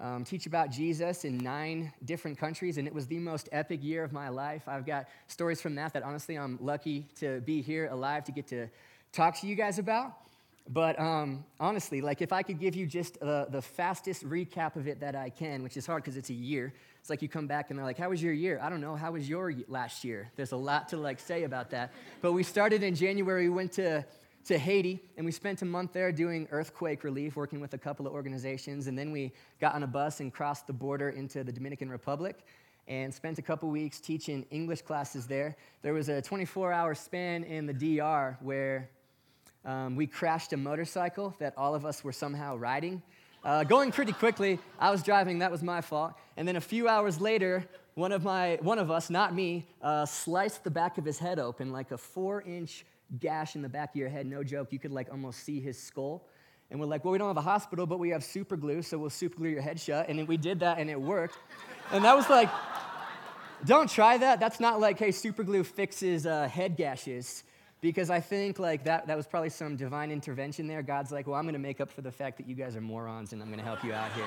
um, 0.00 0.24
teach 0.24 0.46
about 0.46 0.70
Jesus 0.70 1.24
in 1.24 1.38
nine 1.38 1.92
different 2.04 2.38
countries, 2.38 2.78
and 2.78 2.86
it 2.88 2.94
was 2.94 3.06
the 3.06 3.18
most 3.18 3.48
epic 3.52 3.82
year 3.82 4.02
of 4.04 4.12
my 4.12 4.28
life. 4.28 4.62
I've 4.66 4.86
got 4.86 5.06
stories 5.28 5.60
from 5.60 5.74
that 5.76 5.92
that 5.92 6.02
honestly 6.02 6.36
I'm 6.36 6.58
lucky 6.60 7.06
to 7.16 7.40
be 7.42 7.62
here 7.62 7.88
alive 7.88 8.24
to 8.24 8.32
get 8.32 8.46
to 8.48 8.68
talk 9.12 9.40
to 9.40 9.46
you 9.46 9.54
guys 9.54 9.78
about. 9.78 10.14
But 10.68 10.98
um, 10.98 11.44
honestly, 11.58 12.00
like 12.00 12.22
if 12.22 12.32
I 12.32 12.42
could 12.42 12.60
give 12.60 12.74
you 12.76 12.86
just 12.86 13.20
uh, 13.20 13.46
the 13.46 13.60
fastest 13.60 14.24
recap 14.28 14.76
of 14.76 14.86
it 14.86 15.00
that 15.00 15.16
I 15.16 15.28
can, 15.28 15.62
which 15.62 15.76
is 15.76 15.86
hard 15.86 16.02
because 16.02 16.16
it's 16.16 16.30
a 16.30 16.34
year. 16.34 16.72
It's 17.00 17.10
like 17.10 17.20
you 17.20 17.28
come 17.28 17.48
back 17.48 17.70
and 17.70 17.78
they're 17.78 17.84
like, 17.84 17.98
"How 17.98 18.10
was 18.10 18.22
your 18.22 18.32
year?" 18.32 18.60
I 18.62 18.70
don't 18.70 18.80
know. 18.80 18.94
How 18.94 19.10
was 19.10 19.28
your 19.28 19.52
last 19.66 20.04
year? 20.04 20.30
There's 20.36 20.52
a 20.52 20.56
lot 20.56 20.88
to 20.90 20.96
like 20.96 21.18
say 21.18 21.42
about 21.42 21.70
that. 21.70 21.92
But 22.20 22.32
we 22.32 22.44
started 22.44 22.84
in 22.84 22.94
January. 22.94 23.48
We 23.48 23.54
went 23.54 23.72
to 23.72 24.04
to 24.44 24.58
Haiti, 24.58 25.00
and 25.16 25.24
we 25.24 25.32
spent 25.32 25.62
a 25.62 25.64
month 25.64 25.92
there 25.92 26.10
doing 26.10 26.48
earthquake 26.50 27.04
relief, 27.04 27.36
working 27.36 27.60
with 27.60 27.74
a 27.74 27.78
couple 27.78 28.06
of 28.06 28.12
organizations. 28.12 28.86
And 28.88 28.98
then 28.98 29.12
we 29.12 29.32
got 29.60 29.74
on 29.74 29.82
a 29.82 29.86
bus 29.86 30.20
and 30.20 30.32
crossed 30.32 30.66
the 30.66 30.72
border 30.72 31.10
into 31.10 31.44
the 31.44 31.52
Dominican 31.52 31.88
Republic 31.88 32.44
and 32.88 33.14
spent 33.14 33.38
a 33.38 33.42
couple 33.42 33.70
weeks 33.70 34.00
teaching 34.00 34.44
English 34.50 34.82
classes 34.82 35.26
there. 35.26 35.56
There 35.82 35.94
was 35.94 36.08
a 36.08 36.20
24 36.20 36.72
hour 36.72 36.94
span 36.94 37.44
in 37.44 37.66
the 37.66 37.72
DR 37.72 38.36
where 38.40 38.90
um, 39.64 39.94
we 39.94 40.06
crashed 40.08 40.52
a 40.52 40.56
motorcycle 40.56 41.34
that 41.38 41.54
all 41.56 41.74
of 41.74 41.86
us 41.86 42.02
were 42.02 42.12
somehow 42.12 42.56
riding. 42.56 43.00
Uh, 43.44 43.64
going 43.64 43.92
pretty 43.92 44.12
quickly, 44.12 44.58
I 44.78 44.90
was 44.90 45.02
driving, 45.02 45.40
that 45.40 45.50
was 45.50 45.62
my 45.62 45.80
fault. 45.80 46.14
And 46.36 46.46
then 46.46 46.56
a 46.56 46.60
few 46.60 46.88
hours 46.88 47.20
later, 47.20 47.64
one 47.94 48.12
of, 48.12 48.24
my, 48.24 48.58
one 48.62 48.78
of 48.78 48.90
us, 48.90 49.10
not 49.10 49.34
me, 49.34 49.66
uh, 49.82 50.06
sliced 50.06 50.64
the 50.64 50.70
back 50.70 50.98
of 50.98 51.04
his 51.04 51.18
head 51.18 51.38
open 51.38 51.72
like 51.72 51.92
a 51.92 51.98
four 51.98 52.42
inch 52.42 52.84
gash 53.20 53.56
in 53.56 53.62
the 53.62 53.68
back 53.68 53.90
of 53.90 53.96
your 53.96 54.08
head, 54.08 54.26
no 54.26 54.42
joke. 54.42 54.72
You 54.72 54.78
could 54.78 54.92
like 54.92 55.08
almost 55.10 55.44
see 55.44 55.60
his 55.60 55.78
skull. 55.78 56.26
And 56.70 56.80
we're 56.80 56.86
like, 56.86 57.04
well, 57.04 57.12
we 57.12 57.18
don't 57.18 57.28
have 57.28 57.36
a 57.36 57.42
hospital, 57.42 57.86
but 57.86 57.98
we 57.98 58.10
have 58.10 58.24
super 58.24 58.56
glue, 58.56 58.80
so 58.80 58.98
we'll 58.98 59.10
super 59.10 59.36
glue 59.36 59.50
your 59.50 59.60
head 59.60 59.78
shut. 59.78 60.08
And 60.08 60.18
then 60.18 60.26
we 60.26 60.38
did 60.38 60.60
that 60.60 60.78
and 60.78 60.88
it 60.88 61.00
worked. 61.00 61.36
And 61.90 62.04
that 62.04 62.16
was 62.16 62.30
like, 62.30 62.48
don't 63.64 63.90
try 63.90 64.16
that. 64.18 64.40
That's 64.40 64.58
not 64.58 64.80
like, 64.80 64.98
hey, 64.98 65.10
super 65.10 65.44
glue 65.44 65.64
fixes 65.64 66.26
uh, 66.26 66.48
head 66.48 66.76
gashes. 66.76 67.44
Because 67.82 68.10
I 68.10 68.20
think 68.20 68.58
like 68.58 68.84
that, 68.84 69.08
that 69.08 69.16
was 69.16 69.26
probably 69.26 69.50
some 69.50 69.76
divine 69.76 70.10
intervention 70.10 70.66
there. 70.66 70.82
God's 70.82 71.12
like, 71.12 71.26
well, 71.26 71.36
I'm 71.36 71.44
going 71.44 71.54
to 71.54 71.58
make 71.58 71.80
up 71.80 71.90
for 71.90 72.00
the 72.00 72.12
fact 72.12 72.38
that 72.38 72.48
you 72.48 72.54
guys 72.54 72.74
are 72.76 72.80
morons 72.80 73.32
and 73.32 73.42
I'm 73.42 73.48
going 73.48 73.58
to 73.58 73.64
help 73.64 73.84
you 73.84 73.92
out 73.92 74.12
here. 74.12 74.24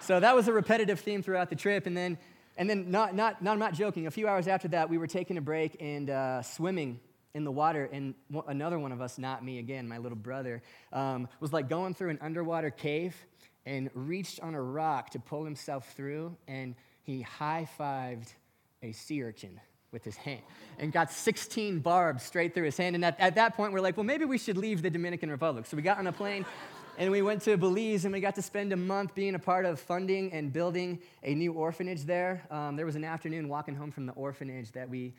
so 0.00 0.20
that 0.20 0.36
was 0.36 0.46
a 0.46 0.52
repetitive 0.52 1.00
theme 1.00 1.22
throughout 1.22 1.50
the 1.50 1.56
trip. 1.56 1.86
And 1.86 1.96
then, 1.96 2.18
and 2.56 2.70
then 2.70 2.90
not, 2.90 3.14
not, 3.14 3.42
not, 3.42 3.52
I'm 3.52 3.58
not 3.58 3.74
joking, 3.74 4.06
a 4.06 4.10
few 4.10 4.28
hours 4.28 4.46
after 4.46 4.68
that, 4.68 4.88
we 4.88 4.98
were 4.98 5.06
taking 5.06 5.36
a 5.38 5.40
break 5.40 5.76
and 5.80 6.10
uh, 6.10 6.42
swimming 6.42 7.00
in 7.38 7.44
the 7.44 7.52
water, 7.52 7.88
and 7.90 8.14
another 8.48 8.78
one 8.78 8.92
of 8.92 9.00
us, 9.00 9.16
not 9.16 9.42
me 9.42 9.58
again, 9.60 9.88
my 9.88 9.96
little 9.96 10.18
brother, 10.18 10.60
um, 10.92 11.28
was 11.40 11.52
like 11.52 11.70
going 11.70 11.94
through 11.94 12.10
an 12.10 12.18
underwater 12.20 12.68
cave 12.68 13.16
and 13.64 13.88
reached 13.94 14.40
on 14.40 14.54
a 14.54 14.60
rock 14.60 15.10
to 15.10 15.18
pull 15.18 15.44
himself 15.44 15.94
through, 15.94 16.36
and 16.46 16.74
he 17.02 17.22
high 17.22 17.66
fived 17.78 18.34
a 18.82 18.92
sea 18.92 19.22
urchin 19.22 19.60
with 19.92 20.04
his 20.04 20.16
hand 20.16 20.42
and 20.78 20.92
got 20.92 21.10
16 21.10 21.78
barbs 21.78 22.22
straight 22.22 22.54
through 22.54 22.64
his 22.64 22.76
hand. 22.76 22.94
And 22.94 23.04
at, 23.04 23.18
at 23.18 23.36
that 23.36 23.56
point, 23.56 23.72
we're 23.72 23.80
like, 23.80 23.96
well, 23.96 24.04
maybe 24.04 24.24
we 24.24 24.36
should 24.36 24.58
leave 24.58 24.82
the 24.82 24.90
Dominican 24.90 25.30
Republic. 25.30 25.64
So 25.64 25.76
we 25.76 25.82
got 25.82 25.98
on 25.98 26.06
a 26.06 26.12
plane 26.12 26.44
and 26.98 27.10
we 27.10 27.22
went 27.22 27.42
to 27.42 27.56
Belize 27.56 28.04
and 28.04 28.12
we 28.12 28.20
got 28.20 28.34
to 28.34 28.42
spend 28.42 28.72
a 28.72 28.76
month 28.76 29.14
being 29.14 29.34
a 29.34 29.38
part 29.38 29.64
of 29.64 29.80
funding 29.80 30.32
and 30.32 30.52
building 30.52 30.98
a 31.22 31.34
new 31.34 31.52
orphanage 31.52 32.04
there. 32.04 32.46
Um, 32.50 32.76
there 32.76 32.84
was 32.84 32.96
an 32.96 33.04
afternoon 33.04 33.48
walking 33.48 33.74
home 33.74 33.90
from 33.90 34.04
the 34.04 34.12
orphanage 34.12 34.72
that 34.72 34.90
we 34.90 35.14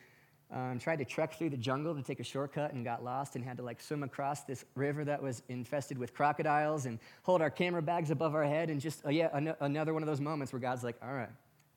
um, 0.52 0.78
tried 0.78 0.98
to 0.98 1.04
trek 1.04 1.34
through 1.34 1.50
the 1.50 1.56
jungle 1.56 1.94
to 1.94 2.02
take 2.02 2.18
a 2.20 2.24
shortcut 2.24 2.72
and 2.72 2.84
got 2.84 3.04
lost 3.04 3.36
and 3.36 3.44
had 3.44 3.56
to 3.58 3.62
like 3.62 3.80
swim 3.80 4.02
across 4.02 4.42
this 4.42 4.64
river 4.74 5.04
that 5.04 5.22
was 5.22 5.42
infested 5.48 5.96
with 5.96 6.12
crocodiles 6.12 6.86
and 6.86 6.98
hold 7.22 7.40
our 7.40 7.50
camera 7.50 7.82
bags 7.82 8.10
above 8.10 8.34
our 8.34 8.44
head 8.44 8.68
and 8.70 8.80
just, 8.80 9.04
uh, 9.06 9.10
yeah, 9.10 9.28
an- 9.32 9.54
another 9.60 9.94
one 9.94 10.02
of 10.02 10.08
those 10.08 10.20
moments 10.20 10.52
where 10.52 10.60
God's 10.60 10.82
like, 10.82 10.96
all 11.02 11.12
right, 11.12 11.30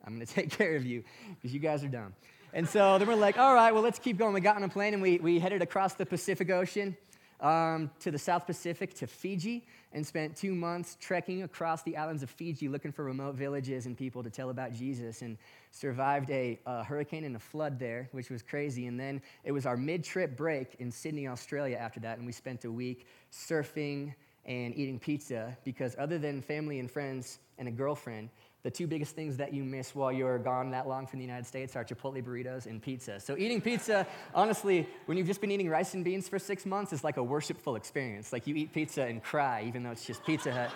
I'm 0.04 0.14
going 0.14 0.26
to 0.26 0.32
take 0.32 0.50
care 0.50 0.74
of 0.74 0.84
you 0.84 1.04
because 1.36 1.54
you 1.54 1.60
guys 1.60 1.84
are 1.84 1.88
dumb. 1.88 2.14
And 2.52 2.68
so 2.68 2.98
then 2.98 3.08
we're 3.08 3.14
like, 3.16 3.38
all 3.38 3.54
right, 3.54 3.72
well, 3.72 3.82
let's 3.82 3.98
keep 3.98 4.16
going. 4.16 4.32
We 4.32 4.40
got 4.40 4.56
on 4.56 4.62
a 4.62 4.68
plane 4.68 4.94
and 4.94 5.02
we, 5.02 5.18
we 5.18 5.38
headed 5.38 5.62
across 5.62 5.94
the 5.94 6.06
Pacific 6.06 6.50
Ocean 6.50 6.96
um, 7.44 7.90
to 8.00 8.10
the 8.10 8.18
South 8.18 8.46
Pacific 8.46 8.94
to 8.94 9.06
Fiji 9.06 9.66
and 9.92 10.04
spent 10.04 10.34
two 10.34 10.54
months 10.54 10.96
trekking 10.98 11.42
across 11.42 11.82
the 11.82 11.94
islands 11.94 12.22
of 12.22 12.30
Fiji 12.30 12.68
looking 12.68 12.90
for 12.90 13.04
remote 13.04 13.34
villages 13.34 13.84
and 13.84 13.96
people 13.96 14.22
to 14.22 14.30
tell 14.30 14.48
about 14.48 14.72
Jesus 14.72 15.20
and 15.20 15.36
survived 15.70 16.30
a, 16.30 16.58
a 16.64 16.82
hurricane 16.82 17.22
and 17.24 17.36
a 17.36 17.38
flood 17.38 17.78
there, 17.78 18.08
which 18.12 18.30
was 18.30 18.42
crazy. 18.42 18.86
And 18.86 18.98
then 18.98 19.20
it 19.44 19.52
was 19.52 19.66
our 19.66 19.76
mid 19.76 20.02
trip 20.02 20.38
break 20.38 20.76
in 20.78 20.90
Sydney, 20.90 21.28
Australia 21.28 21.76
after 21.76 22.00
that, 22.00 22.16
and 22.16 22.26
we 22.26 22.32
spent 22.32 22.64
a 22.64 22.70
week 22.70 23.06
surfing 23.30 24.14
and 24.46 24.74
eating 24.76 24.98
pizza 24.98 25.56
because, 25.64 25.94
other 25.98 26.18
than 26.18 26.40
family 26.40 26.78
and 26.78 26.90
friends 26.90 27.40
and 27.58 27.68
a 27.68 27.70
girlfriend, 27.70 28.30
the 28.64 28.70
two 28.70 28.86
biggest 28.86 29.14
things 29.14 29.36
that 29.36 29.52
you 29.52 29.62
miss 29.62 29.94
while 29.94 30.10
you're 30.10 30.38
gone 30.38 30.70
that 30.70 30.88
long 30.88 31.06
from 31.06 31.18
the 31.18 31.24
United 31.24 31.46
States 31.46 31.76
are 31.76 31.84
Chipotle 31.84 32.24
burritos 32.24 32.64
and 32.64 32.82
pizza. 32.82 33.20
So, 33.20 33.36
eating 33.36 33.60
pizza, 33.60 34.06
honestly, 34.34 34.88
when 35.04 35.18
you've 35.18 35.26
just 35.26 35.42
been 35.42 35.50
eating 35.50 35.68
rice 35.68 35.92
and 35.92 36.02
beans 36.02 36.30
for 36.30 36.38
six 36.38 36.64
months, 36.64 36.94
is 36.94 37.04
like 37.04 37.18
a 37.18 37.22
worshipful 37.22 37.76
experience. 37.76 38.32
Like 38.32 38.46
you 38.46 38.54
eat 38.56 38.72
pizza 38.72 39.02
and 39.02 39.22
cry, 39.22 39.64
even 39.68 39.82
though 39.82 39.90
it's 39.90 40.06
just 40.06 40.24
Pizza 40.24 40.50
Hut. 40.50 40.70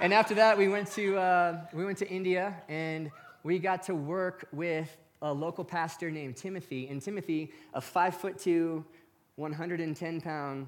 and 0.00 0.12
after 0.12 0.34
that, 0.34 0.58
we 0.58 0.66
went 0.66 0.90
to, 0.92 1.16
uh, 1.16 1.60
we 1.72 1.84
went 1.84 1.98
to 1.98 2.08
India 2.08 2.56
and 2.68 3.08
we 3.44 3.60
got 3.60 3.84
to 3.84 3.94
work 3.94 4.48
with 4.52 4.94
a 5.22 5.32
local 5.32 5.64
pastor 5.64 6.10
named 6.10 6.36
Timothy. 6.36 6.88
And 6.88 7.00
Timothy, 7.00 7.52
a 7.72 7.80
five 7.80 8.16
foot 8.16 8.36
two, 8.36 8.84
110 9.36 10.20
pound 10.20 10.66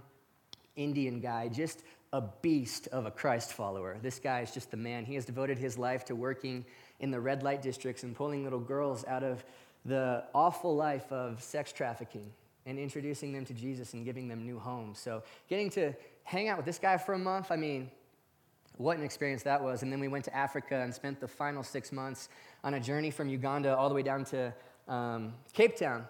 Indian 0.76 1.18
guy, 1.20 1.48
just 1.48 1.82
a 2.12 2.22
beast 2.42 2.88
of 2.88 3.06
a 3.06 3.10
Christ 3.10 3.52
follower. 3.52 3.96
This 4.02 4.18
guy 4.18 4.40
is 4.40 4.50
just 4.50 4.70
the 4.70 4.76
man. 4.76 5.04
He 5.04 5.14
has 5.14 5.24
devoted 5.24 5.58
his 5.58 5.78
life 5.78 6.04
to 6.06 6.14
working 6.16 6.64
in 6.98 7.10
the 7.10 7.20
red 7.20 7.42
light 7.42 7.62
districts 7.62 8.02
and 8.02 8.14
pulling 8.14 8.42
little 8.42 8.60
girls 8.60 9.04
out 9.06 9.22
of 9.22 9.44
the 9.84 10.24
awful 10.34 10.74
life 10.74 11.10
of 11.12 11.42
sex 11.42 11.72
trafficking 11.72 12.30
and 12.66 12.78
introducing 12.78 13.32
them 13.32 13.44
to 13.46 13.54
Jesus 13.54 13.94
and 13.94 14.04
giving 14.04 14.28
them 14.28 14.44
new 14.44 14.58
homes. 14.58 14.98
So, 14.98 15.22
getting 15.48 15.70
to 15.70 15.94
hang 16.24 16.48
out 16.48 16.56
with 16.56 16.66
this 16.66 16.78
guy 16.78 16.96
for 16.98 17.14
a 17.14 17.18
month, 17.18 17.50
I 17.50 17.56
mean, 17.56 17.90
what 18.76 18.96
an 18.96 19.04
experience 19.04 19.42
that 19.44 19.62
was. 19.62 19.82
And 19.82 19.92
then 19.92 20.00
we 20.00 20.08
went 20.08 20.24
to 20.26 20.36
Africa 20.36 20.80
and 20.80 20.92
spent 20.92 21.20
the 21.20 21.28
final 21.28 21.62
six 21.62 21.92
months 21.92 22.28
on 22.64 22.74
a 22.74 22.80
journey 22.80 23.10
from 23.10 23.28
Uganda 23.28 23.76
all 23.76 23.88
the 23.88 23.94
way 23.94 24.02
down 24.02 24.24
to 24.26 24.52
um, 24.88 25.32
Cape 25.52 25.76
Town. 25.76 26.04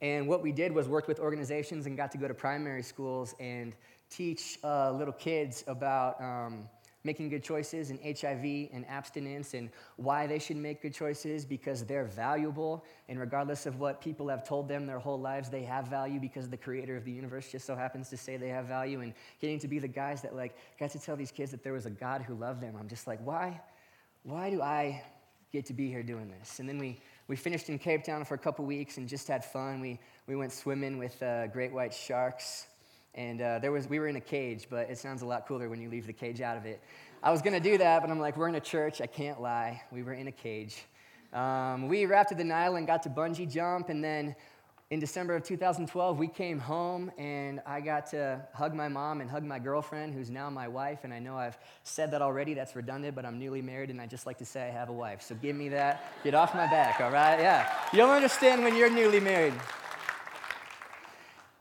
And 0.00 0.28
what 0.28 0.42
we 0.42 0.52
did 0.52 0.72
was 0.72 0.88
worked 0.88 1.08
with 1.08 1.20
organizations 1.20 1.86
and 1.86 1.96
got 1.96 2.10
to 2.12 2.18
go 2.18 2.28
to 2.28 2.34
primary 2.34 2.82
schools 2.82 3.34
and 3.40 3.74
teach 4.16 4.58
uh, 4.62 4.92
little 4.92 5.12
kids 5.12 5.64
about 5.66 6.20
um, 6.20 6.68
making 7.04 7.28
good 7.28 7.42
choices 7.42 7.90
and 7.90 7.98
HIV 8.00 8.70
and 8.72 8.84
abstinence 8.88 9.54
and 9.54 9.68
why 9.96 10.26
they 10.26 10.38
should 10.38 10.56
make 10.56 10.80
good 10.82 10.94
choices 10.94 11.44
because 11.44 11.84
they're 11.84 12.06
valuable. 12.06 12.84
And 13.08 13.20
regardless 13.20 13.66
of 13.66 13.78
what 13.78 14.00
people 14.00 14.28
have 14.28 14.46
told 14.46 14.68
them 14.68 14.86
their 14.86 14.98
whole 14.98 15.20
lives, 15.20 15.50
they 15.50 15.62
have 15.62 15.88
value 15.88 16.18
because 16.18 16.48
the 16.48 16.56
creator 16.56 16.96
of 16.96 17.04
the 17.04 17.12
universe 17.12 17.50
just 17.50 17.66
so 17.66 17.76
happens 17.76 18.08
to 18.10 18.16
say 18.16 18.36
they 18.36 18.48
have 18.48 18.66
value. 18.66 19.00
And 19.00 19.12
getting 19.40 19.58
to 19.60 19.68
be 19.68 19.78
the 19.78 19.88
guys 19.88 20.22
that 20.22 20.34
like 20.34 20.56
got 20.80 20.90
to 20.90 20.98
tell 20.98 21.16
these 21.16 21.30
kids 21.30 21.50
that 21.50 21.62
there 21.62 21.74
was 21.74 21.86
a 21.86 21.90
God 21.90 22.22
who 22.22 22.34
loved 22.34 22.62
them. 22.62 22.74
I'm 22.78 22.88
just 22.88 23.06
like, 23.06 23.20
why? 23.24 23.60
Why 24.22 24.48
do 24.48 24.62
I 24.62 25.02
get 25.52 25.66
to 25.66 25.74
be 25.74 25.88
here 25.88 26.02
doing 26.02 26.32
this? 26.40 26.58
And 26.58 26.68
then 26.68 26.78
we 26.78 27.00
we 27.26 27.36
finished 27.36 27.70
in 27.70 27.78
Cape 27.78 28.04
Town 28.04 28.24
for 28.24 28.34
a 28.34 28.38
couple 28.38 28.66
weeks 28.66 28.98
and 28.98 29.08
just 29.08 29.28
had 29.28 29.44
fun. 29.44 29.80
We, 29.80 29.98
we 30.26 30.36
went 30.36 30.52
swimming 30.52 30.98
with 30.98 31.22
uh, 31.22 31.46
great 31.46 31.72
white 31.72 31.94
sharks. 31.94 32.66
And 33.14 33.40
uh, 33.40 33.58
there 33.60 33.70
was, 33.70 33.88
we 33.88 33.98
were 33.98 34.08
in 34.08 34.16
a 34.16 34.20
cage, 34.20 34.66
but 34.68 34.90
it 34.90 34.98
sounds 34.98 35.22
a 35.22 35.26
lot 35.26 35.46
cooler 35.46 35.68
when 35.68 35.80
you 35.80 35.88
leave 35.88 36.06
the 36.06 36.12
cage 36.12 36.40
out 36.40 36.56
of 36.56 36.66
it. 36.66 36.82
I 37.22 37.30
was 37.30 37.40
to 37.42 37.60
do 37.60 37.78
that, 37.78 38.02
but 38.02 38.10
I'm 38.10 38.20
like, 38.20 38.36
we're 38.36 38.48
in 38.48 38.56
a 38.56 38.60
church. 38.60 39.00
I 39.00 39.06
can't 39.06 39.40
lie. 39.40 39.82
We 39.90 40.02
were 40.02 40.12
in 40.12 40.28
a 40.28 40.32
cage. 40.32 40.84
Um, 41.32 41.88
we 41.88 42.06
rafted 42.06 42.38
the 42.38 42.44
Nile 42.44 42.76
and 42.76 42.86
got 42.86 43.02
to 43.04 43.08
bungee 43.08 43.50
jump. 43.50 43.88
And 43.88 44.04
then 44.04 44.36
in 44.90 45.00
December 45.00 45.34
of 45.34 45.42
2012, 45.42 46.18
we 46.18 46.28
came 46.28 46.58
home 46.58 47.10
and 47.16 47.60
I 47.66 47.80
got 47.80 48.06
to 48.10 48.46
hug 48.52 48.74
my 48.74 48.88
mom 48.88 49.20
and 49.20 49.30
hug 49.30 49.42
my 49.42 49.58
girlfriend, 49.58 50.12
who's 50.12 50.28
now 50.28 50.50
my 50.50 50.68
wife. 50.68 51.00
And 51.04 51.14
I 51.14 51.18
know 51.18 51.36
I've 51.36 51.58
said 51.82 52.10
that 52.10 52.20
already, 52.20 52.52
that's 52.54 52.76
redundant, 52.76 53.14
but 53.14 53.24
I'm 53.24 53.38
newly 53.38 53.62
married 53.62 53.90
and 53.90 54.00
I 54.00 54.06
just 54.06 54.26
like 54.26 54.38
to 54.38 54.44
say 54.44 54.68
I 54.68 54.70
have 54.70 54.90
a 54.90 54.92
wife. 54.92 55.22
So 55.22 55.34
give 55.34 55.56
me 55.56 55.68
that. 55.70 56.04
Get 56.22 56.34
off 56.34 56.54
my 56.54 56.66
back, 56.66 57.00
all 57.00 57.10
right? 57.10 57.40
Yeah. 57.40 57.72
You'll 57.92 58.10
understand 58.10 58.62
when 58.62 58.76
you're 58.76 58.90
newly 58.90 59.20
married. 59.20 59.54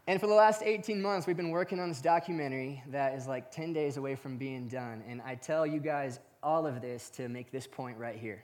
And 0.05 0.19
for 0.19 0.27
the 0.27 0.33
last 0.33 0.61
18 0.63 1.01
months, 1.01 1.27
we've 1.27 1.37
been 1.37 1.51
working 1.51 1.79
on 1.79 1.87
this 1.87 2.01
documentary 2.01 2.83
that 2.91 3.13
is 3.13 3.25
like 3.25 3.51
10 3.51 3.71
days 3.71 3.95
away 3.95 4.15
from 4.15 4.37
being 4.37 4.67
done. 4.67 5.01
And 5.07 5.21
I 5.21 5.35
tell 5.35 5.65
you 5.65 5.79
guys 5.79 6.19
all 6.41 6.67
of 6.67 6.81
this 6.81 7.09
to 7.11 7.29
make 7.29 7.51
this 7.51 7.67
point 7.67 7.97
right 7.97 8.17
here 8.17 8.43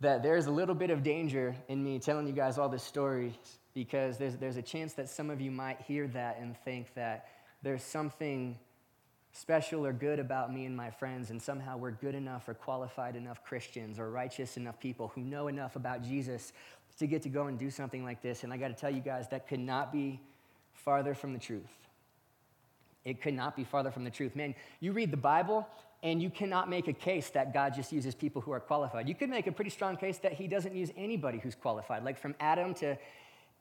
that 0.00 0.20
there's 0.20 0.46
a 0.46 0.50
little 0.50 0.74
bit 0.74 0.90
of 0.90 1.04
danger 1.04 1.54
in 1.68 1.82
me 1.82 2.00
telling 2.00 2.26
you 2.26 2.32
guys 2.32 2.58
all 2.58 2.68
this 2.68 2.82
story 2.82 3.32
because 3.72 4.18
there's, 4.18 4.36
there's 4.36 4.56
a 4.56 4.62
chance 4.62 4.94
that 4.94 5.08
some 5.08 5.30
of 5.30 5.40
you 5.40 5.52
might 5.52 5.80
hear 5.82 6.08
that 6.08 6.38
and 6.40 6.56
think 6.64 6.92
that 6.94 7.28
there's 7.62 7.84
something 7.84 8.58
special 9.32 9.86
or 9.86 9.92
good 9.92 10.18
about 10.18 10.52
me 10.52 10.66
and 10.66 10.76
my 10.76 10.90
friends, 10.90 11.30
and 11.30 11.40
somehow 11.40 11.76
we're 11.76 11.92
good 11.92 12.14
enough 12.16 12.48
or 12.48 12.54
qualified 12.54 13.14
enough 13.14 13.44
Christians 13.44 13.98
or 13.98 14.10
righteous 14.10 14.56
enough 14.56 14.78
people 14.78 15.12
who 15.14 15.22
know 15.22 15.46
enough 15.46 15.76
about 15.76 16.02
Jesus 16.02 16.52
to 16.98 17.06
get 17.06 17.22
to 17.22 17.28
go 17.28 17.46
and 17.46 17.58
do 17.58 17.70
something 17.70 18.04
like 18.04 18.22
this. 18.22 18.44
And 18.44 18.52
I 18.52 18.56
got 18.56 18.68
to 18.68 18.74
tell 18.74 18.90
you 18.90 19.00
guys, 19.00 19.28
that 19.28 19.48
could 19.48 19.60
not 19.60 19.92
be 19.92 20.20
farther 20.74 21.14
from 21.14 21.32
the 21.32 21.38
truth. 21.38 21.62
It 23.04 23.20
could 23.20 23.34
not 23.34 23.56
be 23.56 23.64
farther 23.64 23.90
from 23.90 24.04
the 24.04 24.10
truth. 24.10 24.36
Man, 24.36 24.54
you 24.80 24.92
read 24.92 25.10
the 25.10 25.16
Bible, 25.16 25.66
and 26.02 26.22
you 26.22 26.30
cannot 26.30 26.68
make 26.68 26.88
a 26.88 26.92
case 26.92 27.30
that 27.30 27.52
God 27.52 27.74
just 27.74 27.92
uses 27.92 28.14
people 28.14 28.42
who 28.42 28.52
are 28.52 28.60
qualified. 28.60 29.08
You 29.08 29.14
could 29.14 29.30
make 29.30 29.46
a 29.46 29.52
pretty 29.52 29.70
strong 29.70 29.96
case 29.96 30.18
that 30.18 30.32
He 30.32 30.46
doesn't 30.48 30.74
use 30.74 30.90
anybody 30.96 31.38
who's 31.38 31.54
qualified. 31.54 32.04
Like 32.04 32.18
from 32.18 32.34
Adam 32.40 32.74
to 32.74 32.96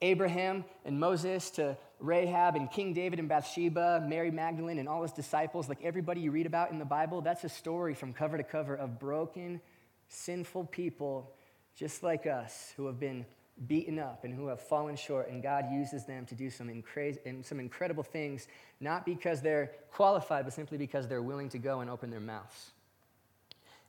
Abraham 0.01 0.65
and 0.85 0.99
Moses 0.99 1.51
to 1.51 1.77
Rahab 1.99 2.55
and 2.55 2.71
King 2.71 2.93
David 2.93 3.19
and 3.19 3.29
Bathsheba, 3.29 4.03
Mary 4.07 4.31
Magdalene 4.31 4.79
and 4.79 4.89
all 4.89 5.03
his 5.03 5.11
disciples, 5.11 5.69
like 5.69 5.77
everybody 5.83 6.21
you 6.21 6.31
read 6.31 6.47
about 6.47 6.71
in 6.71 6.79
the 6.79 6.85
Bible, 6.85 7.21
that's 7.21 7.43
a 7.43 7.49
story 7.49 7.93
from 7.93 8.11
cover 8.11 8.37
to 8.37 8.43
cover 8.43 8.75
of 8.75 8.99
broken, 8.99 9.61
sinful 10.09 10.65
people 10.65 11.31
just 11.75 12.03
like 12.03 12.25
us 12.25 12.73
who 12.77 12.85
have 12.87 12.99
been 12.99 13.25
beaten 13.67 13.99
up 13.99 14.23
and 14.23 14.33
who 14.33 14.47
have 14.47 14.59
fallen 14.59 14.95
short, 14.95 15.29
and 15.29 15.43
God 15.43 15.65
uses 15.71 16.05
them 16.05 16.25
to 16.25 16.35
do 16.35 16.49
some, 16.49 16.67
incra- 16.67 17.45
some 17.45 17.59
incredible 17.59 18.03
things, 18.03 18.47
not 18.79 19.05
because 19.05 19.41
they're 19.41 19.71
qualified, 19.91 20.45
but 20.45 20.53
simply 20.53 20.77
because 20.77 21.07
they're 21.07 21.21
willing 21.21 21.49
to 21.49 21.59
go 21.59 21.81
and 21.81 21.89
open 21.89 22.09
their 22.09 22.19
mouths. 22.19 22.71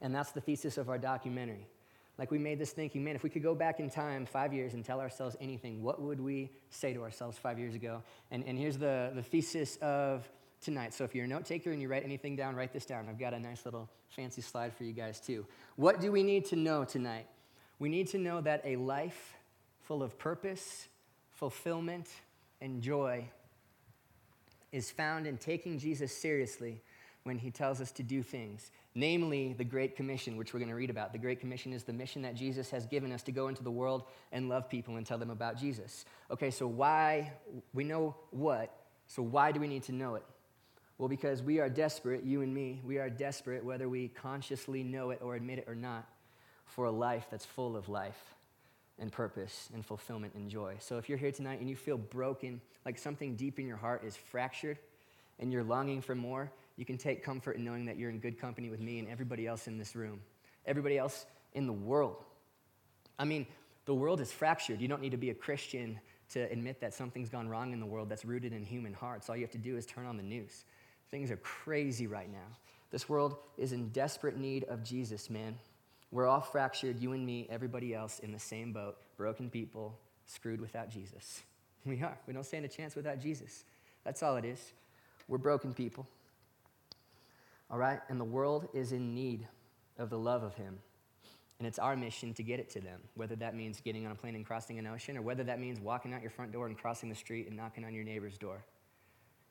And 0.00 0.14
that's 0.14 0.32
the 0.32 0.40
thesis 0.40 0.78
of 0.78 0.88
our 0.88 0.98
documentary. 0.98 1.66
Like 2.18 2.30
we 2.30 2.38
made 2.38 2.58
this 2.58 2.70
thinking, 2.72 3.02
man, 3.02 3.16
if 3.16 3.22
we 3.22 3.30
could 3.30 3.42
go 3.42 3.54
back 3.54 3.80
in 3.80 3.88
time 3.88 4.26
five 4.26 4.52
years 4.52 4.74
and 4.74 4.84
tell 4.84 5.00
ourselves 5.00 5.36
anything, 5.40 5.82
what 5.82 6.00
would 6.00 6.20
we 6.20 6.50
say 6.70 6.92
to 6.92 7.02
ourselves 7.02 7.38
five 7.38 7.58
years 7.58 7.74
ago? 7.74 8.02
And, 8.30 8.44
and 8.44 8.58
here's 8.58 8.76
the, 8.76 9.12
the 9.14 9.22
thesis 9.22 9.76
of 9.80 10.28
tonight. 10.60 10.92
So 10.92 11.04
if 11.04 11.14
you're 11.14 11.24
a 11.24 11.28
note 11.28 11.46
taker 11.46 11.72
and 11.72 11.80
you 11.80 11.88
write 11.88 12.04
anything 12.04 12.36
down, 12.36 12.54
write 12.54 12.72
this 12.72 12.84
down. 12.84 13.08
I've 13.08 13.18
got 13.18 13.32
a 13.32 13.40
nice 13.40 13.64
little 13.64 13.88
fancy 14.10 14.42
slide 14.42 14.74
for 14.74 14.84
you 14.84 14.92
guys 14.92 15.20
too. 15.20 15.46
What 15.76 16.00
do 16.00 16.12
we 16.12 16.22
need 16.22 16.44
to 16.46 16.56
know 16.56 16.84
tonight? 16.84 17.26
We 17.82 17.88
need 17.88 18.06
to 18.10 18.18
know 18.18 18.40
that 18.42 18.62
a 18.64 18.76
life 18.76 19.34
full 19.80 20.04
of 20.04 20.16
purpose, 20.16 20.86
fulfillment, 21.32 22.08
and 22.60 22.80
joy 22.80 23.24
is 24.70 24.88
found 24.88 25.26
in 25.26 25.36
taking 25.36 25.80
Jesus 25.80 26.16
seriously 26.16 26.80
when 27.24 27.38
he 27.38 27.50
tells 27.50 27.80
us 27.80 27.90
to 27.90 28.04
do 28.04 28.22
things, 28.22 28.70
namely 28.94 29.54
the 29.54 29.64
Great 29.64 29.96
Commission, 29.96 30.36
which 30.36 30.54
we're 30.54 30.60
going 30.60 30.68
to 30.68 30.76
read 30.76 30.90
about. 30.90 31.10
The 31.10 31.18
Great 31.18 31.40
Commission 31.40 31.72
is 31.72 31.82
the 31.82 31.92
mission 31.92 32.22
that 32.22 32.36
Jesus 32.36 32.70
has 32.70 32.86
given 32.86 33.10
us 33.10 33.24
to 33.24 33.32
go 33.32 33.48
into 33.48 33.64
the 33.64 33.70
world 33.72 34.04
and 34.30 34.48
love 34.48 34.70
people 34.70 34.94
and 34.94 35.04
tell 35.04 35.18
them 35.18 35.30
about 35.30 35.58
Jesus. 35.58 36.04
Okay, 36.30 36.52
so 36.52 36.68
why? 36.68 37.32
We 37.74 37.82
know 37.82 38.14
what, 38.30 38.72
so 39.08 39.24
why 39.24 39.50
do 39.50 39.58
we 39.58 39.66
need 39.66 39.82
to 39.82 39.92
know 39.92 40.14
it? 40.14 40.24
Well, 40.98 41.08
because 41.08 41.42
we 41.42 41.58
are 41.58 41.68
desperate, 41.68 42.22
you 42.22 42.42
and 42.42 42.54
me, 42.54 42.80
we 42.84 42.98
are 42.98 43.10
desperate 43.10 43.64
whether 43.64 43.88
we 43.88 44.06
consciously 44.06 44.84
know 44.84 45.10
it 45.10 45.18
or 45.20 45.34
admit 45.34 45.58
it 45.58 45.64
or 45.66 45.74
not 45.74 46.06
for 46.74 46.86
a 46.86 46.90
life 46.90 47.26
that's 47.30 47.44
full 47.44 47.76
of 47.76 47.88
life 47.88 48.34
and 48.98 49.10
purpose 49.10 49.68
and 49.74 49.84
fulfillment 49.84 50.34
and 50.34 50.48
joy. 50.48 50.76
So 50.78 50.98
if 50.98 51.08
you're 51.08 51.18
here 51.18 51.32
tonight 51.32 51.60
and 51.60 51.68
you 51.68 51.76
feel 51.76 51.98
broken, 51.98 52.60
like 52.84 52.98
something 52.98 53.36
deep 53.36 53.58
in 53.58 53.66
your 53.66 53.76
heart 53.76 54.04
is 54.04 54.16
fractured 54.16 54.78
and 55.38 55.52
you're 55.52 55.64
longing 55.64 56.00
for 56.00 56.14
more, 56.14 56.50
you 56.76 56.84
can 56.84 56.96
take 56.96 57.22
comfort 57.22 57.56
in 57.56 57.64
knowing 57.64 57.84
that 57.86 57.98
you're 57.98 58.10
in 58.10 58.18
good 58.18 58.40
company 58.40 58.70
with 58.70 58.80
me 58.80 58.98
and 58.98 59.08
everybody 59.08 59.46
else 59.46 59.66
in 59.66 59.78
this 59.78 59.94
room, 59.94 60.20
everybody 60.66 60.96
else 60.96 61.26
in 61.52 61.66
the 61.66 61.72
world. 61.72 62.24
I 63.18 63.24
mean, 63.24 63.46
the 63.84 63.94
world 63.94 64.20
is 64.20 64.32
fractured. 64.32 64.80
You 64.80 64.88
don't 64.88 65.02
need 65.02 65.10
to 65.10 65.16
be 65.16 65.30
a 65.30 65.34
Christian 65.34 66.00
to 66.30 66.50
admit 66.50 66.80
that 66.80 66.94
something's 66.94 67.28
gone 67.28 67.48
wrong 67.48 67.72
in 67.72 67.80
the 67.80 67.86
world 67.86 68.08
that's 68.08 68.24
rooted 68.24 68.52
in 68.52 68.64
human 68.64 68.94
hearts. 68.94 69.28
All 69.28 69.36
you 69.36 69.42
have 69.42 69.50
to 69.50 69.58
do 69.58 69.76
is 69.76 69.84
turn 69.84 70.06
on 70.06 70.16
the 70.16 70.22
news. 70.22 70.64
Things 71.10 71.30
are 71.30 71.36
crazy 71.36 72.06
right 72.06 72.30
now. 72.30 72.56
This 72.90 73.08
world 73.08 73.36
is 73.58 73.72
in 73.72 73.88
desperate 73.88 74.38
need 74.38 74.64
of 74.64 74.82
Jesus, 74.82 75.28
man. 75.28 75.58
We're 76.12 76.26
all 76.26 76.42
fractured, 76.42 77.00
you 77.00 77.12
and 77.12 77.24
me, 77.24 77.48
everybody 77.50 77.94
else, 77.94 78.18
in 78.18 78.32
the 78.32 78.38
same 78.38 78.72
boat 78.72 78.98
broken 79.16 79.48
people, 79.48 79.98
screwed 80.26 80.60
without 80.60 80.90
Jesus. 80.90 81.42
We 81.84 82.00
are. 82.00 82.16
We 82.28 82.32
don't 82.32 82.46
stand 82.46 82.64
a 82.64 82.68
chance 82.68 82.94
without 82.94 83.18
Jesus. 83.18 83.64
That's 84.04 84.22
all 84.22 84.36
it 84.36 84.44
is. 84.44 84.72
We're 85.26 85.38
broken 85.38 85.74
people. 85.74 86.06
All 87.68 87.76
right? 87.76 87.98
And 88.08 88.20
the 88.20 88.24
world 88.24 88.68
is 88.72 88.92
in 88.92 89.16
need 89.16 89.48
of 89.98 90.08
the 90.08 90.16
love 90.16 90.44
of 90.44 90.54
Him. 90.54 90.78
And 91.58 91.66
it's 91.66 91.80
our 91.80 91.96
mission 91.96 92.34
to 92.34 92.44
get 92.44 92.60
it 92.60 92.70
to 92.70 92.80
them, 92.80 93.00
whether 93.16 93.34
that 93.34 93.56
means 93.56 93.80
getting 93.80 94.06
on 94.06 94.12
a 94.12 94.14
plane 94.14 94.36
and 94.36 94.46
crossing 94.46 94.78
an 94.78 94.86
ocean, 94.86 95.16
or 95.16 95.22
whether 95.22 95.42
that 95.42 95.58
means 95.58 95.80
walking 95.80 96.14
out 96.14 96.22
your 96.22 96.30
front 96.30 96.52
door 96.52 96.68
and 96.68 96.78
crossing 96.78 97.08
the 97.08 97.16
street 97.16 97.48
and 97.48 97.56
knocking 97.56 97.84
on 97.84 97.92
your 97.92 98.04
neighbor's 98.04 98.38
door. 98.38 98.64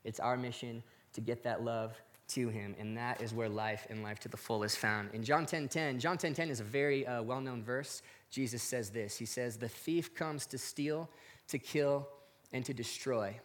It's 0.05 0.21
our 0.21 0.37
mission 0.37 0.83
to 1.11 1.19
get 1.19 1.43
that 1.43 1.65
love 1.65 2.01
to 2.33 2.49
him, 2.49 2.75
and 2.79 2.97
that 2.97 3.21
is 3.21 3.33
where 3.33 3.49
life 3.49 3.87
and 3.89 4.03
life 4.03 4.19
to 4.19 4.29
the 4.29 4.37
full 4.37 4.63
is 4.63 4.75
found. 4.75 5.09
In 5.13 5.23
John 5.23 5.45
10:10, 5.45 5.49
10, 5.49 5.69
10, 5.69 5.99
John 5.99 6.17
10:10 6.17 6.35
10, 6.35 6.49
is 6.49 6.59
a 6.59 6.63
very 6.63 7.05
uh, 7.05 7.21
well-known 7.21 7.63
verse. 7.63 8.01
Jesus 8.29 8.63
says 8.63 8.89
this. 8.89 9.17
He 9.17 9.25
says, 9.25 9.57
"The 9.57 9.69
thief 9.69 10.13
comes 10.13 10.45
to 10.47 10.57
steal, 10.57 11.09
to 11.47 11.59
kill, 11.59 12.07
and 12.53 12.65
to 12.65 12.73
destroy." 12.73 13.39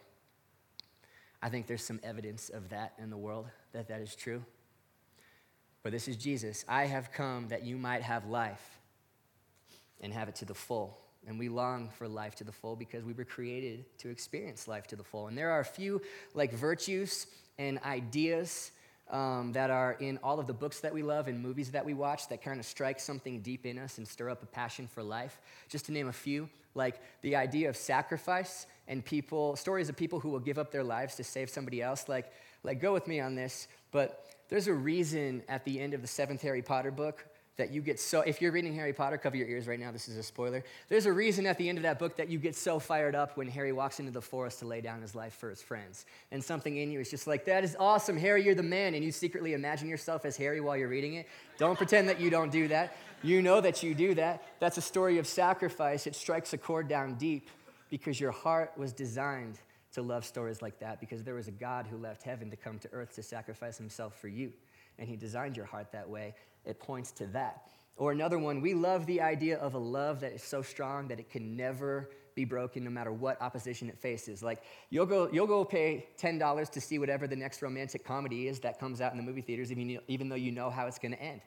I 1.41 1.49
think 1.49 1.67
there's 1.67 1.83
some 1.83 1.99
evidence 2.03 2.49
of 2.49 2.69
that 2.69 2.93
in 2.97 3.09
the 3.09 3.17
world 3.17 3.47
that 3.73 3.87
that 3.89 4.01
is 4.01 4.15
true. 4.15 4.43
But 5.83 5.91
this 5.91 6.07
is 6.07 6.17
Jesus. 6.17 6.65
I 6.67 6.85
have 6.85 7.11
come 7.11 7.47
that 7.49 7.63
you 7.63 7.77
might 7.77 8.01
have 8.01 8.25
life 8.25 8.79
and 10.01 10.13
have 10.13 10.29
it 10.29 10.35
to 10.35 10.45
the 10.45 10.53
full. 10.53 10.97
And 11.27 11.37
we 11.37 11.49
long 11.49 11.89
for 11.89 12.07
life 12.07 12.35
to 12.35 12.43
the 12.43 12.51
full 12.51 12.75
because 12.75 13.03
we 13.03 13.13
were 13.13 13.25
created 13.25 13.85
to 13.99 14.09
experience 14.09 14.67
life 14.67 14.87
to 14.87 14.95
the 14.95 15.03
full. 15.03 15.27
And 15.27 15.37
there 15.37 15.51
are 15.51 15.59
a 15.59 15.65
few 15.65 16.01
like 16.33 16.53
virtues 16.53 17.27
and 17.57 17.79
ideas 17.79 18.71
um, 19.09 19.51
that 19.53 19.69
are 19.69 19.93
in 19.99 20.19
all 20.23 20.39
of 20.39 20.47
the 20.47 20.53
books 20.53 20.79
that 20.81 20.93
we 20.93 21.03
love 21.03 21.27
and 21.27 21.41
movies 21.41 21.71
that 21.71 21.85
we 21.85 21.93
watch 21.93 22.27
that 22.29 22.41
kind 22.41 22.59
of 22.59 22.65
strike 22.65 22.99
something 22.99 23.41
deep 23.41 23.65
in 23.65 23.77
us 23.77 23.97
and 23.97 24.07
stir 24.07 24.29
up 24.29 24.43
a 24.43 24.45
passion 24.45 24.87
for 24.87 25.01
life. 25.03 25.39
Just 25.69 25.85
to 25.85 25.91
name 25.91 26.07
a 26.07 26.13
few, 26.13 26.49
like 26.75 26.99
the 27.21 27.35
idea 27.35 27.69
of 27.69 27.77
sacrifice 27.77 28.67
and 28.87 29.03
people, 29.03 29.55
stories 29.55 29.89
of 29.89 29.95
people 29.95 30.19
who 30.19 30.29
will 30.29 30.39
give 30.39 30.57
up 30.57 30.71
their 30.71 30.83
lives 30.83 31.15
to 31.15 31.23
save 31.23 31.49
somebody 31.49 31.81
else. 31.81 32.07
Like, 32.09 32.31
like 32.63 32.81
go 32.81 32.93
with 32.93 33.07
me 33.07 33.19
on 33.19 33.35
this, 33.35 33.67
but 33.91 34.25
there's 34.49 34.67
a 34.67 34.73
reason 34.73 35.43
at 35.47 35.65
the 35.65 35.79
end 35.79 35.93
of 35.93 36.01
the 36.01 36.07
seventh 36.07 36.41
Harry 36.41 36.61
Potter 36.61 36.91
book 36.91 37.25
that 37.57 37.71
you 37.71 37.81
get 37.81 37.99
so, 37.99 38.21
if 38.21 38.39
you're 38.39 38.51
reading 38.51 38.73
Harry 38.75 38.93
Potter, 38.93 39.17
cover 39.17 39.35
your 39.35 39.47
ears 39.47 39.67
right 39.67 39.79
now, 39.79 39.91
this 39.91 40.07
is 40.07 40.15
a 40.15 40.23
spoiler. 40.23 40.63
There's 40.89 41.07
a 41.07 41.11
reason 41.11 41.47
at 41.47 41.57
the 41.57 41.67
end 41.67 41.79
of 41.79 41.83
that 41.83 41.97
book 41.97 42.15
that 42.17 42.29
you 42.29 42.37
get 42.37 42.55
so 42.55 42.77
fired 42.77 43.15
up 43.15 43.35
when 43.35 43.47
Harry 43.47 43.71
walks 43.71 43.99
into 43.99 44.11
the 44.11 44.21
forest 44.21 44.59
to 44.59 44.65
lay 44.65 44.79
down 44.79 45.01
his 45.01 45.15
life 45.15 45.33
for 45.33 45.49
his 45.49 45.61
friends. 45.61 46.05
And 46.31 46.43
something 46.43 46.77
in 46.77 46.91
you 46.91 46.99
is 46.99 47.09
just 47.09 47.25
like, 47.25 47.45
that 47.45 47.63
is 47.63 47.75
awesome, 47.79 48.15
Harry, 48.15 48.43
you're 48.43 48.55
the 48.55 48.61
man. 48.61 48.93
And 48.93 49.03
you 49.03 49.11
secretly 49.11 49.53
imagine 49.53 49.89
yourself 49.89 50.23
as 50.23 50.37
Harry 50.37 50.61
while 50.61 50.77
you're 50.77 50.87
reading 50.87 51.15
it. 51.15 51.27
Don't 51.57 51.77
pretend 51.77 52.07
that 52.09 52.19
you 52.19 52.29
don't 52.29 52.51
do 52.51 52.67
that. 52.67 52.95
You 53.23 53.41
know 53.41 53.59
that 53.59 53.81
you 53.81 53.95
do 53.95 54.13
that. 54.13 54.43
That's 54.59 54.77
a 54.77 54.81
story 54.81 55.17
of 55.17 55.25
sacrifice. 55.25 56.05
It 56.05 56.15
strikes 56.15 56.53
a 56.53 56.57
chord 56.59 56.87
down 56.87 57.15
deep 57.15 57.49
because 57.89 58.19
your 58.19 58.31
heart 58.31 58.73
was 58.77 58.93
designed 58.93 59.57
to 59.93 60.03
love 60.03 60.25
stories 60.25 60.61
like 60.61 60.77
that 60.79 60.99
because 60.99 61.23
there 61.23 61.33
was 61.33 61.47
a 61.47 61.51
God 61.51 61.87
who 61.87 61.97
left 61.97 62.21
heaven 62.21 62.51
to 62.51 62.55
come 62.55 62.77
to 62.79 62.89
earth 62.91 63.15
to 63.15 63.23
sacrifice 63.23 63.79
himself 63.79 64.19
for 64.19 64.27
you. 64.27 64.53
And 64.99 65.07
he 65.07 65.15
designed 65.15 65.57
your 65.57 65.65
heart 65.65 65.91
that 65.91 66.07
way 66.07 66.35
it 66.67 66.79
points 66.79 67.11
to 67.13 67.25
that. 67.27 67.63
Or 67.95 68.11
another 68.11 68.37
one, 68.37 68.61
we 68.61 68.73
love 68.73 69.05
the 69.07 69.21
idea 69.21 69.57
of 69.57 69.73
a 69.73 69.79
love 69.79 70.19
that 70.19 70.31
is 70.31 70.43
so 70.43 70.61
strong 70.61 71.07
that 71.07 71.19
it 71.19 71.29
can 71.31 71.55
never 71.55 72.09
be 72.35 72.45
broken 72.45 72.83
no 72.83 72.91
matter 72.91 73.11
what 73.11 73.41
opposition 73.41 73.89
it 73.89 73.97
faces. 73.97 74.43
Like 74.43 74.61
you'll 74.91 75.07
go, 75.07 75.27
you'll 75.31 75.47
go 75.47 75.65
pay 75.65 76.07
$10 76.21 76.69
to 76.69 76.79
see 76.79 76.99
whatever 76.99 77.25
the 77.25 77.35
next 77.35 77.63
romantic 77.63 78.05
comedy 78.05 78.47
is 78.47 78.59
that 78.59 78.79
comes 78.79 79.01
out 79.01 79.11
in 79.11 79.17
the 79.17 79.23
movie 79.23 79.41
theaters, 79.41 79.71
even, 79.71 79.99
even 80.07 80.29
though 80.29 80.35
you 80.35 80.51
know 80.51 80.69
how 80.69 80.85
it's 80.85 80.99
going 80.99 81.13
to 81.13 81.21
end. 81.21 81.41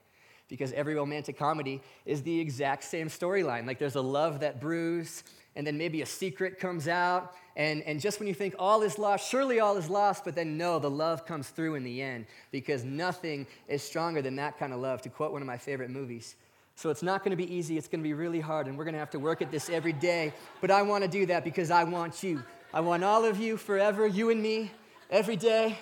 Because 0.50 0.72
every 0.72 0.94
romantic 0.94 1.38
comedy 1.38 1.80
is 2.04 2.22
the 2.22 2.40
exact 2.40 2.84
same 2.84 3.08
storyline. 3.08 3.66
Like 3.66 3.78
there's 3.78 3.94
a 3.94 4.02
love 4.02 4.40
that 4.40 4.60
brews, 4.60 5.22
and 5.56 5.66
then 5.66 5.78
maybe 5.78 6.02
a 6.02 6.06
secret 6.06 6.58
comes 6.58 6.88
out, 6.88 7.34
and, 7.56 7.82
and 7.82 8.00
just 8.00 8.18
when 8.18 8.28
you 8.28 8.34
think 8.34 8.54
all 8.58 8.82
is 8.82 8.98
lost, 8.98 9.28
surely 9.28 9.60
all 9.60 9.76
is 9.76 9.90
lost, 9.90 10.24
but 10.24 10.34
then 10.34 10.56
no, 10.56 10.78
the 10.78 10.90
love 10.90 11.26
comes 11.26 11.48
through 11.48 11.74
in 11.74 11.84
the 11.84 12.00
end 12.00 12.26
because 12.50 12.84
nothing 12.84 13.46
is 13.68 13.82
stronger 13.82 14.22
than 14.22 14.36
that 14.36 14.58
kind 14.58 14.72
of 14.72 14.80
love, 14.80 15.02
to 15.02 15.08
quote 15.08 15.32
one 15.32 15.42
of 15.42 15.46
my 15.46 15.58
favorite 15.58 15.90
movies. 15.90 16.36
So 16.76 16.88
it's 16.88 17.02
not 17.02 17.22
going 17.22 17.32
to 17.32 17.36
be 17.36 17.52
easy, 17.52 17.76
it's 17.76 17.88
going 17.88 18.00
to 18.00 18.08
be 18.08 18.14
really 18.14 18.40
hard, 18.40 18.66
and 18.66 18.78
we're 18.78 18.84
going 18.84 18.94
to 18.94 19.00
have 19.00 19.10
to 19.10 19.18
work 19.18 19.42
at 19.42 19.50
this 19.50 19.68
every 19.68 19.92
day. 19.92 20.32
But 20.60 20.70
I 20.70 20.82
want 20.82 21.04
to 21.04 21.10
do 21.10 21.26
that 21.26 21.44
because 21.44 21.70
I 21.70 21.84
want 21.84 22.22
you. 22.22 22.42
I 22.72 22.80
want 22.80 23.04
all 23.04 23.24
of 23.24 23.38
you 23.38 23.56
forever, 23.56 24.06
you 24.06 24.30
and 24.30 24.40
me, 24.40 24.70
every 25.10 25.36
day. 25.36 25.76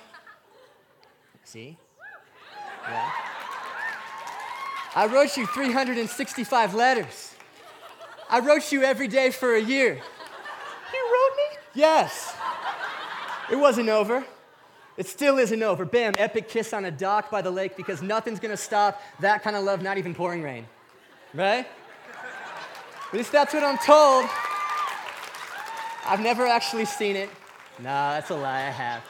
See? 1.44 1.76
Yeah. 2.88 3.27
I 4.94 5.06
wrote 5.06 5.36
you 5.36 5.46
365 5.46 6.74
letters. 6.74 7.34
I 8.30 8.40
wrote 8.40 8.72
you 8.72 8.82
every 8.82 9.08
day 9.08 9.30
for 9.30 9.54
a 9.54 9.60
year. 9.60 9.94
You 9.94 11.12
wrote 11.12 11.36
me? 11.36 11.58
Yes. 11.74 12.34
It 13.50 13.56
wasn't 13.56 13.88
over. 13.88 14.24
It 14.96 15.06
still 15.06 15.38
isn't 15.38 15.62
over. 15.62 15.84
Bam, 15.84 16.14
epic 16.18 16.48
kiss 16.48 16.72
on 16.72 16.84
a 16.84 16.90
dock 16.90 17.30
by 17.30 17.40
the 17.40 17.50
lake 17.50 17.76
because 17.76 18.02
nothing's 18.02 18.40
gonna 18.40 18.56
stop 18.56 19.00
that 19.20 19.42
kind 19.42 19.56
of 19.56 19.64
love, 19.64 19.80
not 19.80 19.96
even 19.96 20.14
pouring 20.14 20.42
rain. 20.42 20.66
Right? 21.32 21.66
At 23.06 23.14
least 23.14 23.32
that's 23.32 23.54
what 23.54 23.62
I'm 23.62 23.78
told. 23.78 24.28
I've 26.04 26.20
never 26.20 26.46
actually 26.46 26.84
seen 26.84 27.16
it. 27.16 27.30
Nah, 27.78 28.14
that's 28.14 28.30
a 28.30 28.34
lie, 28.34 28.66
I 28.66 28.70
have. 28.70 29.02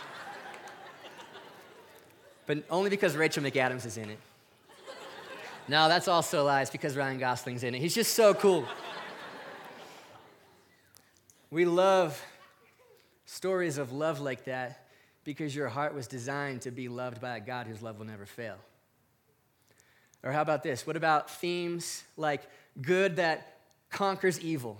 But 2.47 2.65
only 2.71 2.91
because 2.91 3.17
Rachel 3.17 3.43
McAdams 3.43 3.87
is 3.87 3.97
in 3.97 4.11
it. 4.11 4.19
No, 5.69 5.87
that's 5.87 6.09
also 6.09 6.45
lies 6.47 6.71
because 6.71 6.97
Ryan 6.97 7.19
Gosling's 7.19 7.63
in 7.63 7.75
it. 7.75 7.81
He's 7.81 7.95
just 7.95 8.15
so 8.15 8.33
cool. 8.33 8.67
We 11.51 11.67
love 11.67 12.23
stories 13.27 13.77
of 13.77 13.93
love 13.93 14.19
like 14.19 14.45
that 14.45 14.87
because 15.25 15.55
your 15.55 15.69
heart 15.69 15.95
was 15.95 16.07
designed 16.07 16.63
to 16.63 16.71
be 16.71 16.89
loved 16.89 17.21
by 17.21 17.37
a 17.37 17.41
God 17.41 17.67
whose 17.67 17.83
love 17.83 17.99
will 17.99 18.07
never 18.07 18.25
fail. 18.25 18.57
Or 20.23 20.33
how 20.33 20.41
about 20.41 20.63
this? 20.63 20.87
What 20.87 20.97
about 20.97 21.31
themes 21.31 22.03
like 22.17 22.43
good 22.81 23.17
that 23.17 23.59
conquers 23.91 24.41
evil? 24.41 24.79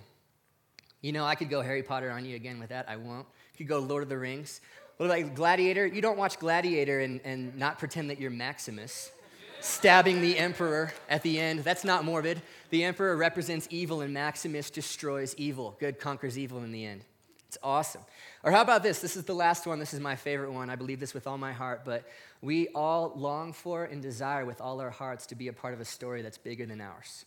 You 1.01 1.11
know, 1.11 1.23
I 1.23 1.35
could 1.35 1.51
go 1.51 1.61
Harry 1.61 1.83
Potter 1.83 2.09
on 2.09 2.25
you 2.25 2.35
again 2.35 2.59
with 2.59 2.69
that. 2.69 2.89
I 2.89 2.95
won't. 2.95 3.27
You 3.57 3.65
could 3.65 3.67
go 3.67 3.79
Lord 3.79 4.01
of 4.01 4.09
the 4.09 4.17
Rings. 4.17 4.59
What 4.97 5.05
about 5.05 5.35
Gladiator? 5.35 5.85
You 5.85 6.01
don't 6.01 6.17
watch 6.17 6.39
Gladiator 6.39 6.99
and, 6.99 7.21
and 7.23 7.55
not 7.57 7.77
pretend 7.77 8.09
that 8.09 8.19
you're 8.19 8.31
Maximus 8.31 9.11
stabbing 9.61 10.21
the 10.21 10.37
emperor 10.37 10.93
at 11.09 11.23
the 11.23 11.39
end. 11.39 11.59
That's 11.59 11.83
not 11.83 12.05
morbid. 12.05 12.41
The 12.69 12.83
emperor 12.83 13.15
represents 13.17 13.67
evil, 13.69 14.01
and 14.01 14.13
Maximus 14.13 14.69
destroys 14.69 15.35
evil. 15.35 15.75
Good 15.79 15.99
conquers 15.99 16.37
evil 16.37 16.63
in 16.63 16.71
the 16.71 16.85
end. 16.85 17.03
It's 17.47 17.57
awesome. 17.63 18.01
Or 18.43 18.51
how 18.51 18.61
about 18.61 18.83
this? 18.83 18.99
This 18.99 19.15
is 19.15 19.23
the 19.23 19.33
last 19.33 19.65
one. 19.65 19.79
This 19.79 19.93
is 19.93 19.99
my 19.99 20.15
favorite 20.15 20.51
one. 20.51 20.69
I 20.69 20.75
believe 20.75 20.99
this 20.99 21.15
with 21.15 21.25
all 21.25 21.37
my 21.37 21.51
heart, 21.51 21.81
but 21.83 22.07
we 22.41 22.67
all 22.69 23.11
long 23.15 23.53
for 23.53 23.85
and 23.85 24.01
desire 24.01 24.45
with 24.45 24.61
all 24.61 24.79
our 24.79 24.91
hearts 24.91 25.25
to 25.27 25.35
be 25.35 25.47
a 25.47 25.53
part 25.53 25.73
of 25.73 25.79
a 25.79 25.85
story 25.85 26.21
that's 26.21 26.37
bigger 26.37 26.67
than 26.67 26.79
ours, 26.79 27.25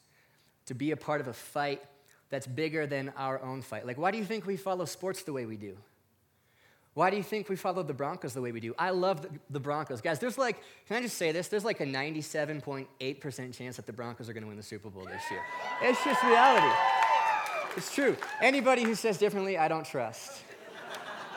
to 0.66 0.74
be 0.74 0.92
a 0.92 0.96
part 0.96 1.20
of 1.20 1.26
a 1.26 1.32
fight 1.32 1.82
that's 2.30 2.46
bigger 2.46 2.86
than 2.86 3.12
our 3.16 3.42
own 3.42 3.62
fight. 3.62 3.84
Like, 3.84 3.98
why 3.98 4.12
do 4.12 4.18
you 4.18 4.24
think 4.24 4.46
we 4.46 4.56
follow 4.56 4.84
sports 4.84 5.22
the 5.24 5.32
way 5.32 5.44
we 5.44 5.56
do? 5.56 5.76
Why 6.94 7.08
do 7.08 7.16
you 7.16 7.22
think 7.22 7.48
we 7.48 7.56
follow 7.56 7.82
the 7.82 7.94
Broncos 7.94 8.34
the 8.34 8.42
way 8.42 8.52
we 8.52 8.60
do? 8.60 8.74
I 8.78 8.90
love 8.90 9.26
the, 9.48 9.60
Broncos. 9.60 10.02
Guys, 10.02 10.18
there's 10.18 10.36
like, 10.36 10.56
can 10.86 10.96
I 10.96 11.00
just 11.00 11.16
say 11.16 11.32
this? 11.32 11.48
There's 11.48 11.64
like 11.64 11.80
a 11.80 11.86
97.8% 11.86 13.56
chance 13.56 13.76
that 13.76 13.86
the 13.86 13.92
Broncos 13.94 14.28
are 14.28 14.34
going 14.34 14.42
to 14.42 14.48
win 14.48 14.58
the 14.58 14.62
Super 14.62 14.90
Bowl 14.90 15.04
this 15.04 15.22
year. 15.30 15.40
It's 15.82 16.04
just 16.04 16.22
reality. 16.22 16.74
It's 17.76 17.94
true. 17.94 18.14
Anybody 18.42 18.82
who 18.82 18.94
says 18.94 19.16
differently, 19.16 19.56
I 19.56 19.68
don't 19.68 19.86
trust. 19.86 20.42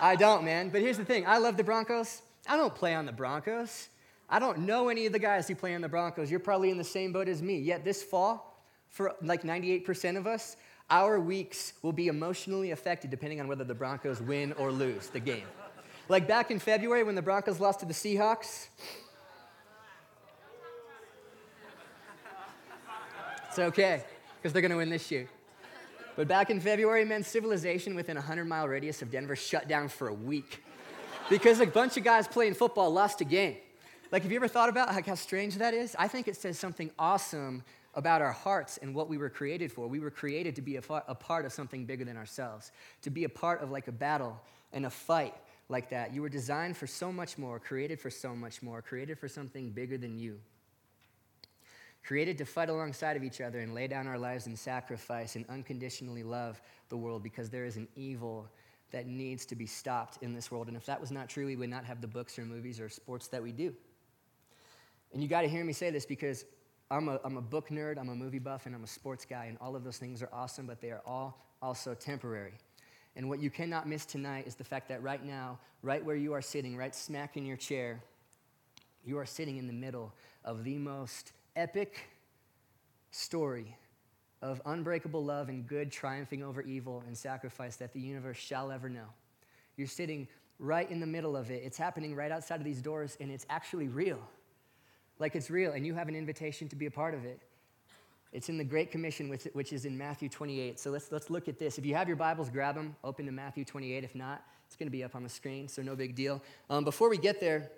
I 0.02 0.18
don't, 0.18 0.44
man. 0.44 0.68
But 0.70 0.82
here's 0.82 0.98
the 0.98 1.06
thing 1.06 1.26
I 1.26 1.38
love 1.38 1.56
the 1.56 1.64
Broncos. 1.64 2.22
I 2.48 2.58
don't 2.58 2.76
play 2.76 2.94
on 2.94 3.06
the 3.06 3.14
Broncos. 3.14 3.88
I 4.30 4.40
don't 4.40 4.60
know 4.60 4.90
any 4.90 5.06
of 5.06 5.14
the 5.14 5.20
guys 5.20 5.48
who 5.48 5.56
play 5.56 5.74
on 5.74 5.82
the 5.82 5.88
Broncos. 5.88 6.30
You're 6.30 6.42
probably 6.42 6.70
in 6.70 6.78
the 6.78 6.84
same 6.84 7.14
boat 7.14 7.30
as 7.30 7.42
me. 7.42 7.60
Yet 7.60 7.86
this 7.86 8.04
fall, 8.04 8.60
for 8.90 9.16
like 9.22 9.44
98% 9.44 10.18
of 10.18 10.28
us, 10.28 10.58
our 10.90 11.20
weeks 11.20 11.74
will 11.82 11.94
be 11.94 12.08
emotionally 12.08 12.72
affected 12.72 13.10
depending 13.10 13.40
on 13.40 13.48
whether 13.48 13.64
the 13.64 13.74
Broncos 13.74 14.22
win 14.22 14.54
or 14.54 14.72
lose 14.72 15.08
the 15.08 15.20
game. 15.20 15.46
Like 16.08 16.28
back 16.28 16.52
in 16.52 16.60
February 16.60 17.04
when 17.04 17.16
the 17.16 17.22
Broncos 17.22 17.60
lost 17.60 17.80
to 17.80 17.86
the 17.86 17.94
Seahawks. 17.94 18.68
It's 23.48 23.60
okay, 23.60 24.04
because 24.38 24.52
they're 24.52 24.62
going 24.62 24.72
to 24.72 24.78
win 24.78 24.90
this 24.90 25.10
year. 25.10 25.28
But 26.16 26.28
back 26.28 26.50
in 26.50 26.60
February, 26.60 27.06
man, 27.06 27.24
civilization 27.24 27.96
within 27.96 28.18
a 28.18 28.20
100 28.20 28.46
mile 28.46 28.68
radius 28.68 29.02
of 29.02 29.10
Denver 29.10 29.36
shut 29.36 29.68
down 29.68 29.88
for 29.88 30.10
a 30.10 30.14
week 30.14 30.64
because 31.30 31.60
a 31.60 31.66
bunch 31.66 31.98
of 31.98 32.04
guys 32.04 32.28
playing 32.28 32.54
football 32.54 32.92
lost 32.92 33.22
a 33.22 33.26
game. 33.26 33.58
Like, 34.12 34.24
have 34.24 34.32
you 34.32 34.38
ever 34.38 34.48
thought 34.48 34.70
about 34.70 34.90
like, 34.90 35.08
how 35.08 35.16
strange 35.16 35.56
that 35.56 35.74
is? 35.74 35.96
I 35.98 36.08
think 36.08 36.28
it 36.28 36.36
says 36.36 36.60
something 36.60 36.92
awesome 37.00 37.64
about 37.96 38.22
our 38.22 38.32
hearts 38.32 38.78
and 38.82 38.94
what 38.94 39.10
we 39.10 39.18
were 39.18 39.30
created 39.30 39.72
for. 39.72 39.88
We 39.88 40.00
were 40.00 40.12
created 40.12 40.56
to 40.58 40.62
be 40.62 40.76
a, 40.78 40.82
a 41.08 41.16
part 41.16 41.46
of 41.46 41.54
something 41.54 41.86
bigger 41.86 42.06
than 42.06 42.18
ourselves, 42.18 42.72
to 43.02 43.10
be 43.10 43.24
a 43.24 43.30
part 43.30 43.62
of 43.62 43.72
like 43.72 43.88
a 43.88 43.92
battle 43.92 44.40
and 44.74 44.86
a 44.86 44.90
fight 44.90 45.34
like 45.70 45.90
that. 45.90 46.14
You 46.14 46.22
were 46.22 46.30
designed 46.30 46.78
for 46.78 46.88
so 46.88 47.12
much 47.12 47.38
more, 47.38 47.60
created 47.60 48.00
for 48.00 48.10
so 48.10 48.36
much 48.36 48.62
more, 48.62 48.82
created 48.82 49.18
for 49.18 49.28
something 49.28 49.72
bigger 49.72 49.98
than 49.98 50.18
you. 50.18 50.40
created 52.06 52.38
to 52.38 52.46
fight 52.46 52.70
alongside 52.70 53.18
of 53.18 53.24
each 53.24 53.42
other 53.42 53.60
and 53.60 53.74
lay 53.74 53.88
down 53.88 54.08
our 54.08 54.20
lives 54.20 54.46
in 54.46 54.56
sacrifice 54.56 55.36
and 55.36 55.46
unconditionally 55.50 56.22
love 56.22 56.62
the 56.90 56.98
world 56.98 57.24
because 57.24 57.50
there 57.50 57.66
is 57.66 57.78
an 57.78 57.88
evil 57.96 58.48
that 58.92 59.08
needs 59.08 59.46
to 59.46 59.56
be 59.56 59.66
stopped 59.66 60.22
in 60.22 60.34
this 60.34 60.52
world. 60.52 60.68
And 60.68 60.78
if 60.78 60.86
that 60.86 61.02
was 61.02 61.12
not 61.12 61.30
true, 61.30 61.48
we 61.48 61.56
would 61.56 61.70
not 61.70 61.84
have 61.84 62.02
the 62.02 62.08
books 62.08 62.38
or 62.38 62.46
movies 62.46 62.80
or 62.80 62.90
sports 62.90 63.28
that 63.30 63.42
we 63.42 63.52
do. 63.52 63.74
And 65.14 65.24
you 65.24 65.28
got 65.28 65.42
to 65.42 65.48
hear 65.48 65.66
me 65.66 65.74
say 65.74 65.90
this 65.90 66.06
because 66.06 66.46
I'm 66.92 67.10
a, 67.10 67.20
I'm 67.24 67.38
a 67.38 67.42
book 67.42 67.70
nerd, 67.70 67.98
I'm 67.98 68.10
a 68.10 68.16
movie 68.16 68.40
buff, 68.40 68.68
and 68.68 68.76
I'm 68.76 68.84
a 68.84 68.88
sports 68.88 69.26
guy, 69.26 69.46
and 69.46 69.58
all 69.60 69.76
of 69.76 69.84
those 69.84 69.98
things 69.98 70.22
are 70.22 70.30
awesome, 70.32 70.68
but 70.68 70.82
they 70.82 70.92
are 70.92 71.02
all 71.06 71.40
also 71.62 71.96
temporary. 71.96 72.54
And 73.16 73.28
what 73.30 73.40
you 73.40 73.50
cannot 73.50 73.88
miss 73.88 74.06
tonight 74.06 74.46
is 74.46 74.56
the 74.56 74.64
fact 74.64 74.90
that 74.90 75.02
right 75.02 75.24
now, 75.26 75.58
right 75.82 76.04
where 76.04 76.16
you 76.16 76.34
are 76.34 76.42
sitting, 76.42 76.76
right 76.78 76.94
smack 76.94 77.38
in 77.38 77.46
your 77.46 77.58
chair, 77.58 78.02
you 79.04 79.18
are 79.18 79.26
sitting 79.26 79.58
in 79.58 79.68
the 79.68 79.74
middle 79.74 80.14
of 80.44 80.64
the 80.64 80.78
most 80.78 81.32
epic 81.56 82.10
story 83.12 83.76
of 84.42 84.62
unbreakable 84.66 85.24
love 85.24 85.50
and 85.50 85.66
good 85.68 85.92
triumphing 85.92 86.44
over 86.44 86.62
evil 86.62 87.04
and 87.08 87.18
sacrifice 87.18 87.78
that 87.78 87.94
the 87.94 88.00
universe 88.00 88.38
shall 88.38 88.72
ever 88.72 88.90
know. 88.90 89.08
You're 89.78 89.88
sitting 89.88 90.28
right 90.60 90.90
in 90.90 91.00
the 91.00 91.08
middle 91.08 91.36
of 91.36 91.50
it. 91.50 91.64
It's 91.64 91.78
happening 91.78 92.16
right 92.16 92.32
outside 92.32 92.60
of 92.60 92.66
these 92.66 92.82
doors, 92.82 93.18
and 93.20 93.32
it's 93.32 93.46
actually 93.50 93.88
real. 93.88 94.20
Like 95.20 95.36
it's 95.36 95.50
real, 95.50 95.72
and 95.72 95.86
you 95.86 95.94
have 95.96 96.08
an 96.08 96.16
invitation 96.16 96.68
to 96.70 96.76
be 96.76 96.86
a 96.86 96.92
part 96.92 97.14
of 97.14 97.26
it. 97.26 97.40
It's 98.34 98.50
in 98.50 98.58
the 98.58 98.66
Great 98.66 98.92
Commission, 98.92 99.30
which, 99.30 99.72
is 99.72 99.86
in 99.86 99.98
Matthew 99.98 100.28
28. 100.28 100.78
So 100.78 100.92
let's, 100.92 101.10
let's 101.10 101.30
look 101.30 101.48
at 101.48 101.58
this. 101.58 101.78
If 101.78 101.86
you 101.86 101.96
have 101.96 102.10
your 102.10 102.18
Bibles, 102.18 102.50
grab 102.50 102.76
them, 102.76 102.94
open 103.02 103.26
to 103.28 103.32
Matthew 103.32 103.64
28. 103.64 104.04
If 104.04 104.14
not, 104.14 104.44
it's 104.68 104.76
going 104.76 104.88
to 104.88 104.92
be 104.92 105.06
up 105.06 105.16
on 105.16 105.24
the 105.24 105.30
screen, 105.30 105.70
so 105.70 105.82
no 105.82 105.96
big 105.96 106.16
deal. 106.16 106.42
Um, 106.70 106.84
before 106.84 107.10
we 107.10 107.18
get 107.18 107.40
there, 107.40 107.72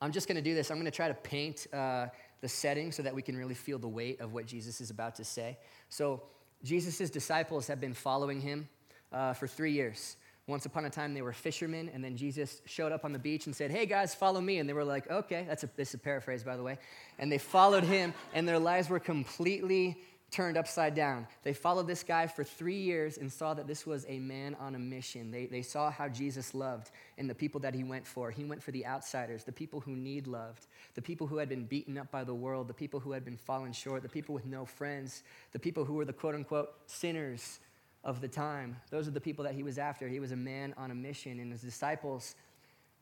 I'm 0.00 0.12
just 0.12 0.28
going 0.28 0.36
to 0.36 0.42
do 0.42 0.54
this. 0.54 0.70
I'm 0.70 0.78
going 0.78 0.86
to 0.86 0.90
try 0.90 1.08
to 1.08 1.14
paint 1.14 1.66
uh, 1.74 2.06
the 2.40 2.48
setting 2.48 2.90
so 2.90 3.02
that 3.02 3.14
we 3.14 3.20
can 3.20 3.36
really 3.36 3.54
feel 3.54 3.78
the 3.78 3.88
weight 3.88 4.20
of 4.20 4.32
what 4.32 4.46
Jesus 4.46 4.80
is 4.80 4.88
about 4.90 5.14
to 5.16 5.24
say. 5.24 5.58
So, 5.90 6.22
Jesus' 6.62 7.10
disciples 7.10 7.66
have 7.66 7.78
been 7.78 7.92
following 7.92 8.40
him 8.40 8.66
uh, 9.12 9.34
for 9.34 9.46
three 9.46 9.72
years. 9.72 10.16
Once 10.46 10.66
upon 10.66 10.84
a 10.84 10.90
time, 10.90 11.14
they 11.14 11.22
were 11.22 11.32
fishermen, 11.32 11.90
and 11.94 12.04
then 12.04 12.16
Jesus 12.16 12.60
showed 12.66 12.92
up 12.92 13.04
on 13.04 13.12
the 13.12 13.18
beach 13.18 13.46
and 13.46 13.56
said, 13.56 13.70
Hey 13.70 13.86
guys, 13.86 14.14
follow 14.14 14.40
me. 14.40 14.58
And 14.58 14.68
they 14.68 14.74
were 14.74 14.84
like, 14.84 15.10
Okay, 15.10 15.44
that's 15.48 15.64
a, 15.64 15.70
this 15.76 15.88
is 15.88 15.94
a 15.94 15.98
paraphrase, 15.98 16.44
by 16.44 16.56
the 16.56 16.62
way. 16.62 16.78
And 17.18 17.32
they 17.32 17.38
followed 17.38 17.84
him, 17.84 18.12
and 18.34 18.46
their 18.46 18.58
lives 18.58 18.90
were 18.90 19.00
completely 19.00 19.96
turned 20.34 20.56
upside 20.56 20.94
down. 20.94 21.26
They 21.44 21.52
followed 21.52 21.86
this 21.86 22.02
guy 22.02 22.26
for 22.26 22.42
three 22.42 22.80
years 22.80 23.18
and 23.18 23.32
saw 23.32 23.54
that 23.54 23.68
this 23.68 23.86
was 23.86 24.04
a 24.08 24.18
man 24.18 24.56
on 24.58 24.74
a 24.74 24.78
mission. 24.78 25.30
They, 25.30 25.46
they 25.46 25.62
saw 25.62 25.90
how 25.90 26.08
Jesus 26.08 26.54
loved 26.54 26.90
and 27.16 27.30
the 27.30 27.34
people 27.34 27.60
that 27.60 27.72
he 27.72 27.84
went 27.84 28.04
for. 28.04 28.32
He 28.32 28.42
went 28.42 28.60
for 28.60 28.72
the 28.72 28.84
outsiders, 28.84 29.44
the 29.44 29.52
people 29.52 29.80
who 29.80 29.94
need 29.94 30.26
loved, 30.26 30.66
the 30.94 31.02
people 31.02 31.28
who 31.28 31.36
had 31.36 31.48
been 31.48 31.64
beaten 31.64 31.96
up 31.96 32.10
by 32.10 32.24
the 32.24 32.34
world, 32.34 32.66
the 32.66 32.74
people 32.74 32.98
who 32.98 33.12
had 33.12 33.24
been 33.24 33.36
fallen 33.36 33.72
short, 33.72 34.02
the 34.02 34.08
people 34.08 34.34
with 34.34 34.44
no 34.44 34.64
friends, 34.64 35.22
the 35.52 35.58
people 35.60 35.84
who 35.84 35.94
were 35.94 36.04
the 36.04 36.12
quote 36.12 36.34
unquote 36.34 36.70
sinners 36.86 37.60
of 38.04 38.20
the 38.20 38.28
time. 38.28 38.76
Those 38.90 39.08
are 39.08 39.12
the 39.12 39.20
people 39.20 39.44
that 39.44 39.54
he 39.54 39.62
was 39.62 39.78
after. 39.78 40.06
He 40.08 40.20
was 40.20 40.32
a 40.32 40.36
man 40.36 40.74
on 40.76 40.90
a 40.90 40.94
mission, 40.94 41.40
and 41.40 41.50
his 41.50 41.62
disciples 41.62 42.36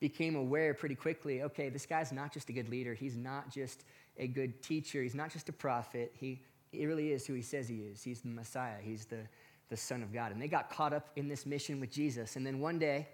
became 0.01 0.35
aware 0.35 0.75
pretty 0.75 0.95
quickly 0.97 1.43
okay, 1.43 1.69
this 1.69 1.87
guy's 1.87 2.11
not 2.13 2.33
just 2.33 2.49
a 2.49 2.53
good 2.53 2.69
leader, 2.69 2.93
he's 2.95 3.17
not 3.17 3.51
just 3.51 3.85
a 4.19 4.27
good 4.27 4.61
teacher, 4.63 5.03
he's 5.03 5.15
not 5.15 5.31
just 5.31 5.49
a 5.49 5.53
prophet. 5.53 6.13
He, 6.19 6.41
he 6.71 6.87
really 6.87 7.13
is 7.13 7.27
who 7.27 7.35
he 7.35 7.43
says 7.43 7.69
he 7.69 7.77
is. 7.77 8.03
He's 8.03 8.21
the 8.21 8.29
Messiah, 8.29 8.77
he's 8.81 9.05
the, 9.05 9.21
the 9.69 9.77
Son 9.77 10.03
of 10.03 10.13
God. 10.13 10.33
And 10.33 10.41
they 10.41 10.49
got 10.49 10.71
caught 10.71 10.93
up 10.93 11.11
in 11.17 11.29
this 11.29 11.47
mission 11.47 11.81
with 11.81 11.91
Jesus. 11.91 12.37
And 12.37 12.47
then 12.47 12.61
one 12.61 12.79
day, 12.79 13.09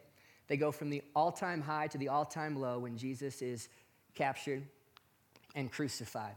they 0.48 0.57
go 0.57 0.72
from 0.72 0.88
the 0.88 1.03
all 1.14 1.31
time 1.31 1.61
high 1.61 1.88
to 1.88 1.98
the 1.98 2.09
all 2.09 2.24
time 2.24 2.57
low 2.57 2.79
when 2.79 2.96
Jesus 2.96 3.42
is 3.42 3.68
captured 4.14 4.62
and 5.55 5.70
crucified. 5.70 6.35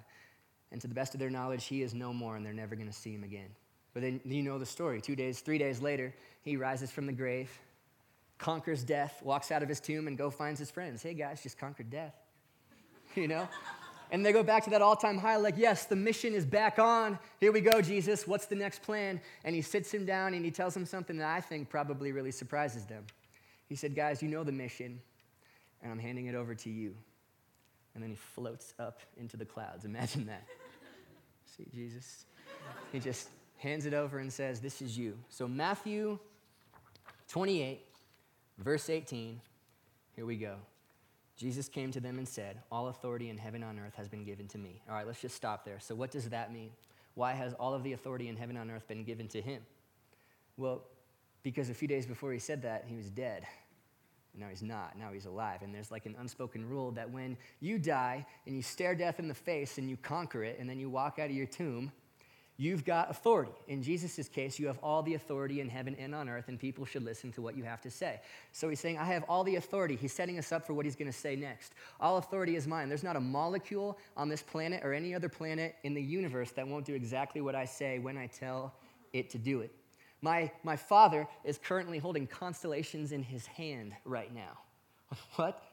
And 0.72 0.82
to 0.82 0.88
the 0.88 0.94
best 0.94 1.14
of 1.14 1.20
their 1.20 1.30
knowledge, 1.30 1.66
he 1.66 1.82
is 1.82 1.94
no 1.94 2.14
more, 2.14 2.36
and 2.36 2.46
they're 2.46 2.54
never 2.54 2.76
going 2.76 2.88
to 2.88 2.94
see 2.94 3.14
him 3.14 3.24
again. 3.24 3.50
But 3.94 4.04
then 4.04 4.22
you 4.24 4.44
know 4.44 4.58
the 4.58 4.66
story. 4.66 5.02
Two 5.02 5.16
days, 5.16 5.42
three 5.42 5.58
days 5.58 5.82
later, 5.82 6.14
he 6.44 6.56
rises 6.58 6.92
from 6.92 7.06
the 7.06 7.14
grave, 7.14 7.50
conquers 8.38 8.84
death, 8.84 9.22
walks 9.24 9.52
out 9.52 9.64
of 9.64 9.70
his 9.70 9.80
tomb, 9.80 10.08
and 10.08 10.18
go 10.18 10.30
finds 10.30 10.60
his 10.60 10.72
friends. 10.72 11.04
Hey 11.04 11.14
guys, 11.14 11.44
just 11.44 11.58
conquered 11.58 11.90
death. 11.90 12.16
You 13.16 13.28
know? 13.28 13.50
And 14.12 14.26
they 14.26 14.32
go 14.32 14.44
back 14.44 14.64
to 14.66 14.70
that 14.70 14.82
all 14.82 14.96
time 14.96 15.18
high, 15.18 15.38
like, 15.38 15.56
yes, 15.58 15.86
the 15.86 15.98
mission 15.98 16.34
is 16.34 16.46
back 16.46 16.80
on. 16.80 17.18
Here 17.40 17.52
we 17.52 17.60
go, 17.62 17.82
Jesus. 17.82 18.28
What's 18.28 18.46
the 18.46 18.56
next 18.56 18.84
plan? 18.84 19.20
And 19.44 19.56
he 19.56 19.62
sits 19.62 19.94
him 19.94 20.06
down 20.06 20.34
and 20.34 20.44
he 20.46 20.52
tells 20.52 20.76
him 20.76 20.86
something 20.86 21.18
that 21.18 21.28
I 21.28 21.40
think 21.42 21.70
probably 21.70 22.12
really 22.12 22.32
surprises 22.32 22.86
them. 22.86 23.06
He 23.68 23.76
said, 23.76 23.96
Guys, 23.96 24.22
you 24.22 24.28
know 24.28 24.44
the 24.44 24.52
mission, 24.52 25.02
and 25.82 25.92
I'm 25.92 26.00
handing 26.00 26.26
it 26.28 26.36
over 26.36 26.54
to 26.56 26.70
you. 26.70 26.94
And 27.94 28.04
then 28.04 28.10
he 28.10 28.16
floats 28.16 28.74
up 28.80 29.00
into 29.18 29.38
the 29.38 29.46
clouds. 29.46 29.86
Imagine 29.86 30.26
that. 30.28 30.46
See, 31.58 31.66
Jesus? 31.74 32.26
He 32.92 33.00
just 33.00 33.30
hands 33.62 33.86
it 33.86 33.94
over 33.94 34.20
and 34.20 34.32
says, 34.32 34.60
This 34.60 34.82
is 34.82 34.98
you. 34.98 35.18
So, 35.30 35.48
Matthew 35.48 36.18
28, 37.30 37.86
verse 38.58 38.90
18, 38.90 39.40
here 40.16 40.26
we 40.26 40.36
go. 40.36 40.56
Jesus 41.38 41.70
came 41.70 41.92
to 41.92 42.00
them 42.00 42.18
and 42.18 42.28
said, 42.28 42.60
All 42.72 42.90
authority 42.90 43.30
in 43.30 43.38
heaven 43.38 43.64
and 43.64 43.80
on 43.80 43.86
earth 43.86 43.96
has 43.96 44.10
been 44.10 44.24
given 44.24 44.48
to 44.50 44.58
me. 44.58 44.82
All 44.90 44.96
right, 44.96 45.08
let's 45.08 45.22
just 45.22 45.36
stop 45.36 45.64
there. 45.64 45.80
So, 45.80 45.96
what 45.96 46.12
does 46.12 46.28
that 46.30 46.52
mean? 46.52 46.72
Why 47.14 47.34
has 47.34 47.54
all 47.54 47.74
of 47.74 47.84
the 47.84 47.94
authority 47.94 48.28
in 48.28 48.36
heaven 48.36 48.58
and 48.58 48.70
on 48.70 48.76
earth 48.76 48.88
been 48.88 49.04
given 49.04 49.28
to 49.30 49.42
him? 49.42 49.62
Well, 50.58 50.84
because 51.44 51.70
a 51.70 51.74
few 51.74 51.88
days 51.88 52.06
before 52.06 52.32
he 52.32 52.40
said 52.40 52.62
that, 52.64 52.86
he 52.88 52.96
was 52.96 53.10
dead. 53.10 53.44
Now 54.34 54.48
he's 54.48 54.64
not. 54.64 54.98
Now 54.98 55.12
he's 55.12 55.26
alive. 55.26 55.62
And 55.62 55.76
there's 55.76 55.92
like 55.92 56.06
an 56.06 56.16
unspoken 56.20 56.68
rule 56.68 56.92
that 56.92 57.10
when 57.10 57.38
you 57.60 57.78
die 57.78 58.26
and 58.46 58.56
you 58.56 58.62
stare 58.62 58.96
death 58.96 59.20
in 59.20 59.28
the 59.28 59.34
face 59.34 59.78
and 59.78 59.90
you 59.90 59.98
conquer 59.98 60.44
it, 60.44 60.58
and 60.60 60.70
then 60.70 60.80
you 60.80 60.90
walk 60.90 61.20
out 61.20 61.30
of 61.30 61.36
your 61.36 61.48
tomb, 61.48 61.92
You've 62.62 62.86
got 62.86 63.10
authority. 63.10 63.54
In 63.68 63.82
Jesus' 63.82 64.30
case, 64.30 64.60
you 64.60 64.68
have 64.68 64.78
all 64.84 65.02
the 65.02 65.16
authority 65.16 65.62
in 65.62 65.68
heaven 65.68 65.96
and 65.98 66.14
on 66.14 66.30
earth, 66.30 66.48
and 66.48 66.60
people 66.60 66.86
should 66.86 67.04
listen 67.04 67.32
to 67.32 67.42
what 67.42 67.58
you 67.58 67.64
have 67.64 67.82
to 67.82 67.90
say. 67.90 68.22
So 68.52 68.70
he's 68.70 68.80
saying, 68.80 69.00
I 69.00 69.06
have 69.06 69.24
all 69.28 69.44
the 69.44 69.56
authority. 69.56 69.96
He's 69.96 70.14
setting 70.14 70.38
us 70.38 70.52
up 70.52 70.68
for 70.68 70.76
what 70.76 70.86
he's 70.86 70.96
going 70.96 71.12
to 71.12 71.18
say 71.18 71.36
next. 71.36 71.74
All 72.00 72.18
authority 72.18 72.56
is 72.56 72.68
mine. 72.68 72.88
There's 72.88 73.02
not 73.02 73.16
a 73.16 73.20
molecule 73.20 73.98
on 74.16 74.30
this 74.30 74.44
planet 74.44 74.82
or 74.84 74.94
any 74.94 75.16
other 75.16 75.28
planet 75.28 75.74
in 75.82 75.96
the 75.96 76.04
universe 76.04 76.52
that 76.52 76.68
won't 76.68 76.86
do 76.86 76.94
exactly 76.94 77.42
what 77.42 77.56
I 77.56 77.66
say 77.66 77.98
when 77.98 78.16
I 78.16 78.28
tell 78.28 78.76
it 79.12 79.32
to 79.32 79.40
do 79.40 79.62
it. 79.62 79.74
My, 80.22 80.52
my 80.62 80.76
father 80.76 81.28
is 81.44 81.58
currently 81.58 81.98
holding 81.98 82.28
constellations 82.28 83.12
in 83.12 83.24
his 83.24 83.48
hand 83.48 83.94
right 84.06 84.32
now. 84.32 84.60
what? 85.36 85.64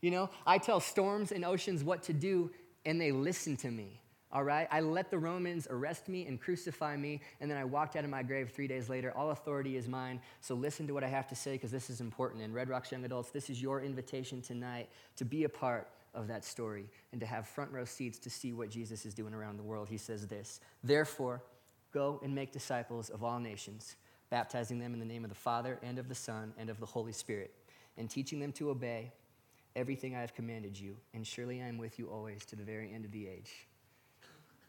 You 0.00 0.10
know, 0.10 0.28
I 0.44 0.58
tell 0.58 0.80
storms 0.80 1.30
and 1.30 1.44
oceans 1.44 1.84
what 1.84 2.02
to 2.02 2.12
do, 2.12 2.50
and 2.84 3.00
they 3.00 3.12
listen 3.12 3.56
to 3.58 3.70
me 3.70 4.00
all 4.32 4.44
right? 4.44 4.66
I 4.70 4.80
let 4.80 5.10
the 5.10 5.18
Romans 5.18 5.66
arrest 5.68 6.08
me 6.08 6.26
and 6.26 6.40
crucify 6.40 6.96
me, 6.96 7.20
and 7.40 7.50
then 7.50 7.58
I 7.58 7.64
walked 7.64 7.96
out 7.96 8.04
of 8.04 8.10
my 8.10 8.22
grave 8.22 8.50
three 8.50 8.66
days 8.66 8.88
later. 8.88 9.12
All 9.16 9.30
authority 9.30 9.76
is 9.76 9.88
mine, 9.88 10.20
so 10.40 10.54
listen 10.54 10.86
to 10.86 10.94
what 10.94 11.04
I 11.04 11.08
have 11.08 11.28
to 11.28 11.34
say 11.34 11.52
because 11.52 11.70
this 11.70 11.90
is 11.90 12.00
important. 12.00 12.42
And 12.42 12.54
Red 12.54 12.68
Rocks 12.68 12.90
Young 12.90 13.04
Adults, 13.04 13.30
this 13.30 13.50
is 13.50 13.60
your 13.60 13.82
invitation 13.82 14.40
tonight 14.40 14.88
to 15.16 15.24
be 15.24 15.44
a 15.44 15.48
part 15.48 15.88
of 16.14 16.28
that 16.28 16.44
story 16.44 16.86
and 17.12 17.20
to 17.20 17.26
have 17.26 17.46
front 17.46 17.70
row 17.72 17.84
seats 17.84 18.18
to 18.20 18.30
see 18.30 18.52
what 18.52 18.70
Jesus 18.70 19.06
is 19.06 19.14
doing 19.14 19.34
around 19.34 19.58
the 19.58 19.62
world. 19.62 19.88
He 19.88 19.98
says 19.98 20.26
this 20.26 20.60
Therefore, 20.82 21.42
go 21.92 22.20
and 22.22 22.34
make 22.34 22.52
disciples 22.52 23.10
of 23.10 23.22
all 23.22 23.38
nations, 23.38 23.96
baptizing 24.30 24.78
them 24.78 24.94
in 24.94 24.98
the 24.98 25.06
name 25.06 25.24
of 25.24 25.30
the 25.30 25.36
Father 25.36 25.78
and 25.82 25.98
of 25.98 26.08
the 26.08 26.14
Son 26.14 26.54
and 26.56 26.70
of 26.70 26.80
the 26.80 26.86
Holy 26.86 27.12
Spirit, 27.12 27.52
and 27.98 28.08
teaching 28.08 28.40
them 28.40 28.52
to 28.52 28.70
obey 28.70 29.12
everything 29.76 30.14
I 30.14 30.20
have 30.20 30.34
commanded 30.34 30.78
you. 30.78 30.96
And 31.14 31.26
surely 31.26 31.62
I 31.62 31.66
am 31.66 31.78
with 31.78 31.98
you 31.98 32.08
always 32.08 32.44
to 32.46 32.56
the 32.56 32.64
very 32.64 32.92
end 32.92 33.04
of 33.04 33.12
the 33.12 33.26
age. 33.26 33.50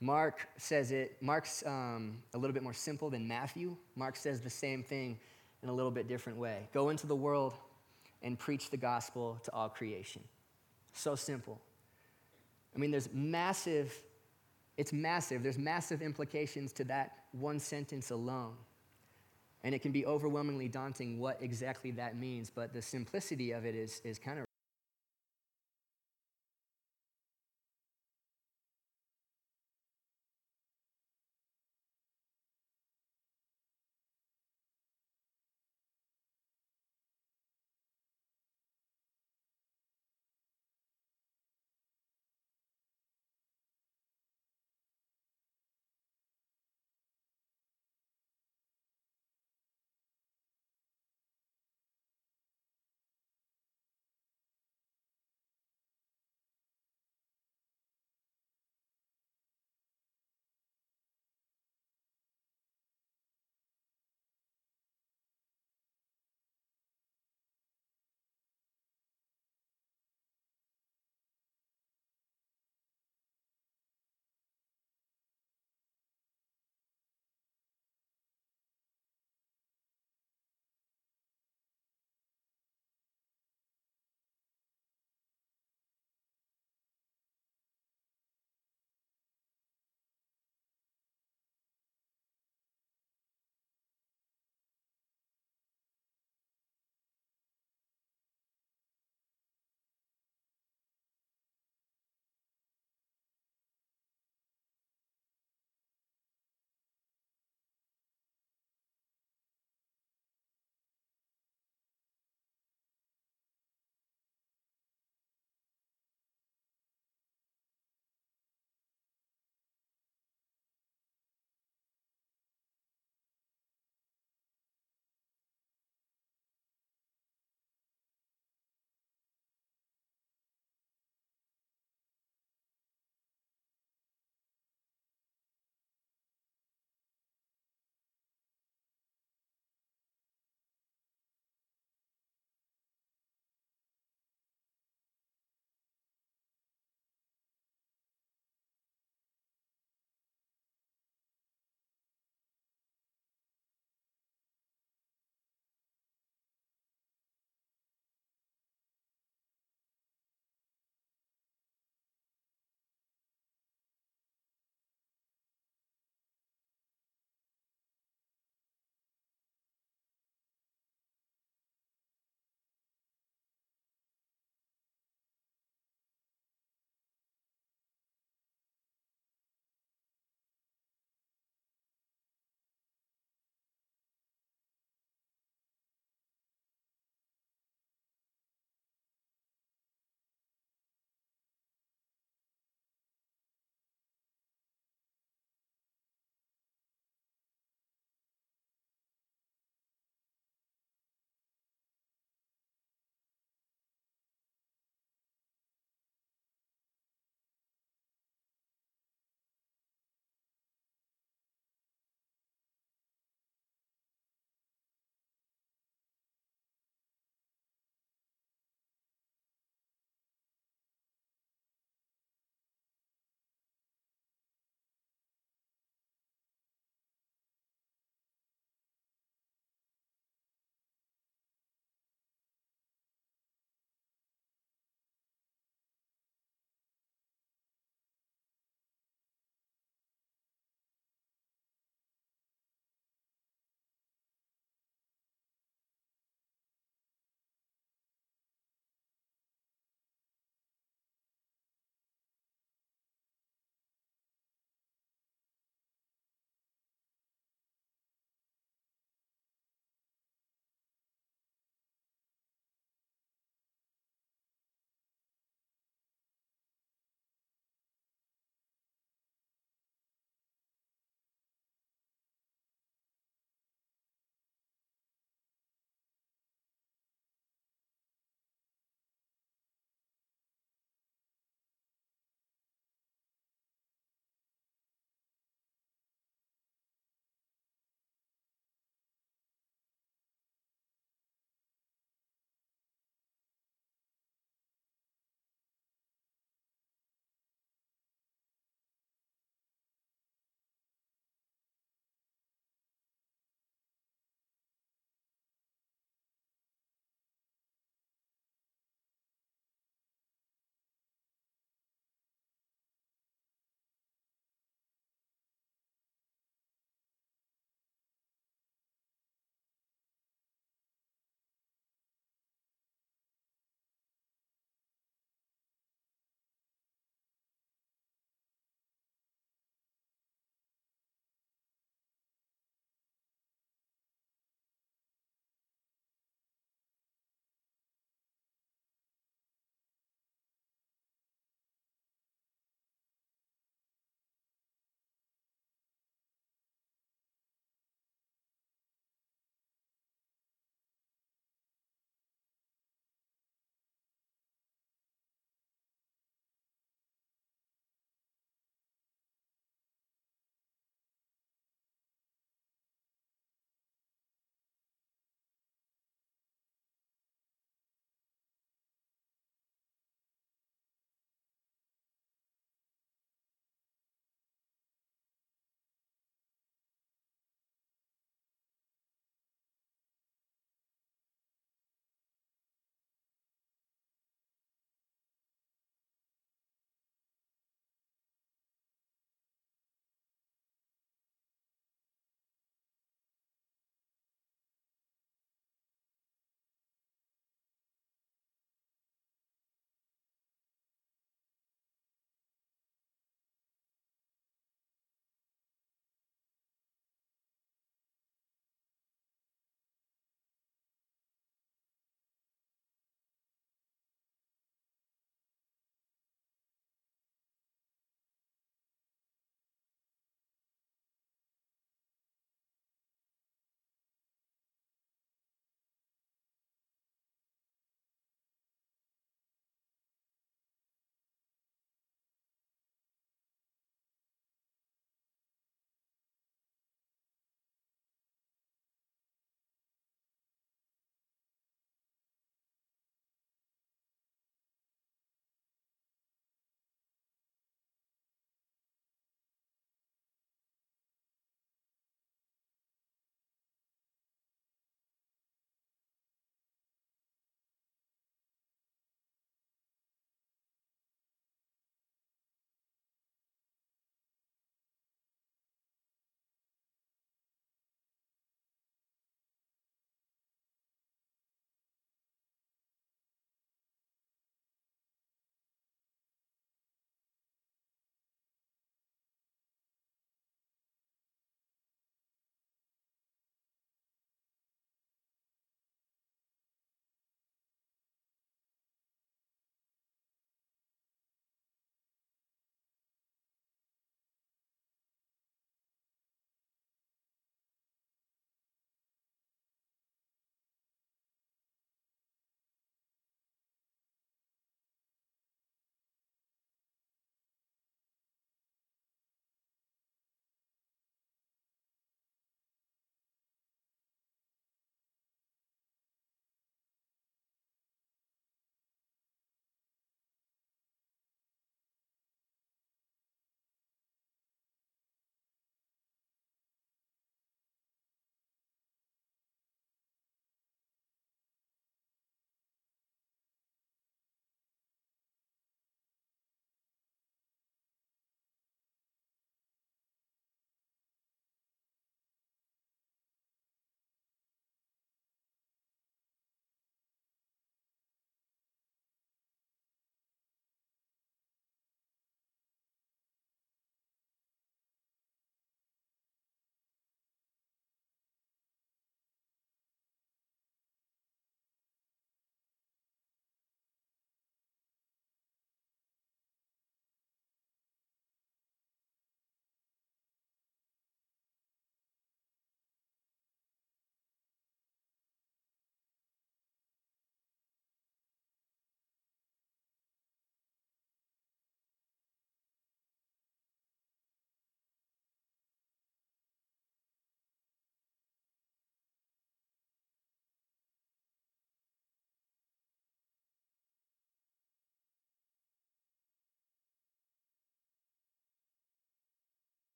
Mark 0.00 0.48
says 0.58 0.92
it, 0.92 1.16
Mark's 1.20 1.64
um, 1.66 2.18
a 2.34 2.38
little 2.38 2.52
bit 2.52 2.62
more 2.62 2.74
simple 2.74 3.08
than 3.08 3.26
Matthew. 3.26 3.76
Mark 3.94 4.16
says 4.16 4.40
the 4.40 4.50
same 4.50 4.82
thing 4.82 5.18
in 5.62 5.68
a 5.68 5.72
little 5.72 5.90
bit 5.90 6.06
different 6.06 6.38
way. 6.38 6.68
Go 6.74 6.90
into 6.90 7.06
the 7.06 7.16
world 7.16 7.54
and 8.22 8.38
preach 8.38 8.70
the 8.70 8.76
gospel 8.76 9.38
to 9.44 9.52
all 9.52 9.68
creation. 9.68 10.22
So 10.92 11.14
simple. 11.14 11.60
I 12.74 12.78
mean, 12.78 12.90
there's 12.90 13.08
massive, 13.12 13.94
it's 14.76 14.92
massive. 14.92 15.42
There's 15.42 15.58
massive 15.58 16.02
implications 16.02 16.72
to 16.74 16.84
that 16.84 17.12
one 17.32 17.58
sentence 17.58 18.10
alone. 18.10 18.54
And 19.64 19.74
it 19.74 19.80
can 19.80 19.92
be 19.92 20.04
overwhelmingly 20.06 20.68
daunting 20.68 21.18
what 21.18 21.38
exactly 21.40 21.90
that 21.92 22.18
means, 22.18 22.50
but 22.50 22.72
the 22.72 22.82
simplicity 22.82 23.52
of 23.52 23.64
it 23.64 23.74
is, 23.74 24.00
is 24.04 24.18
kind 24.18 24.38
of 24.38 24.45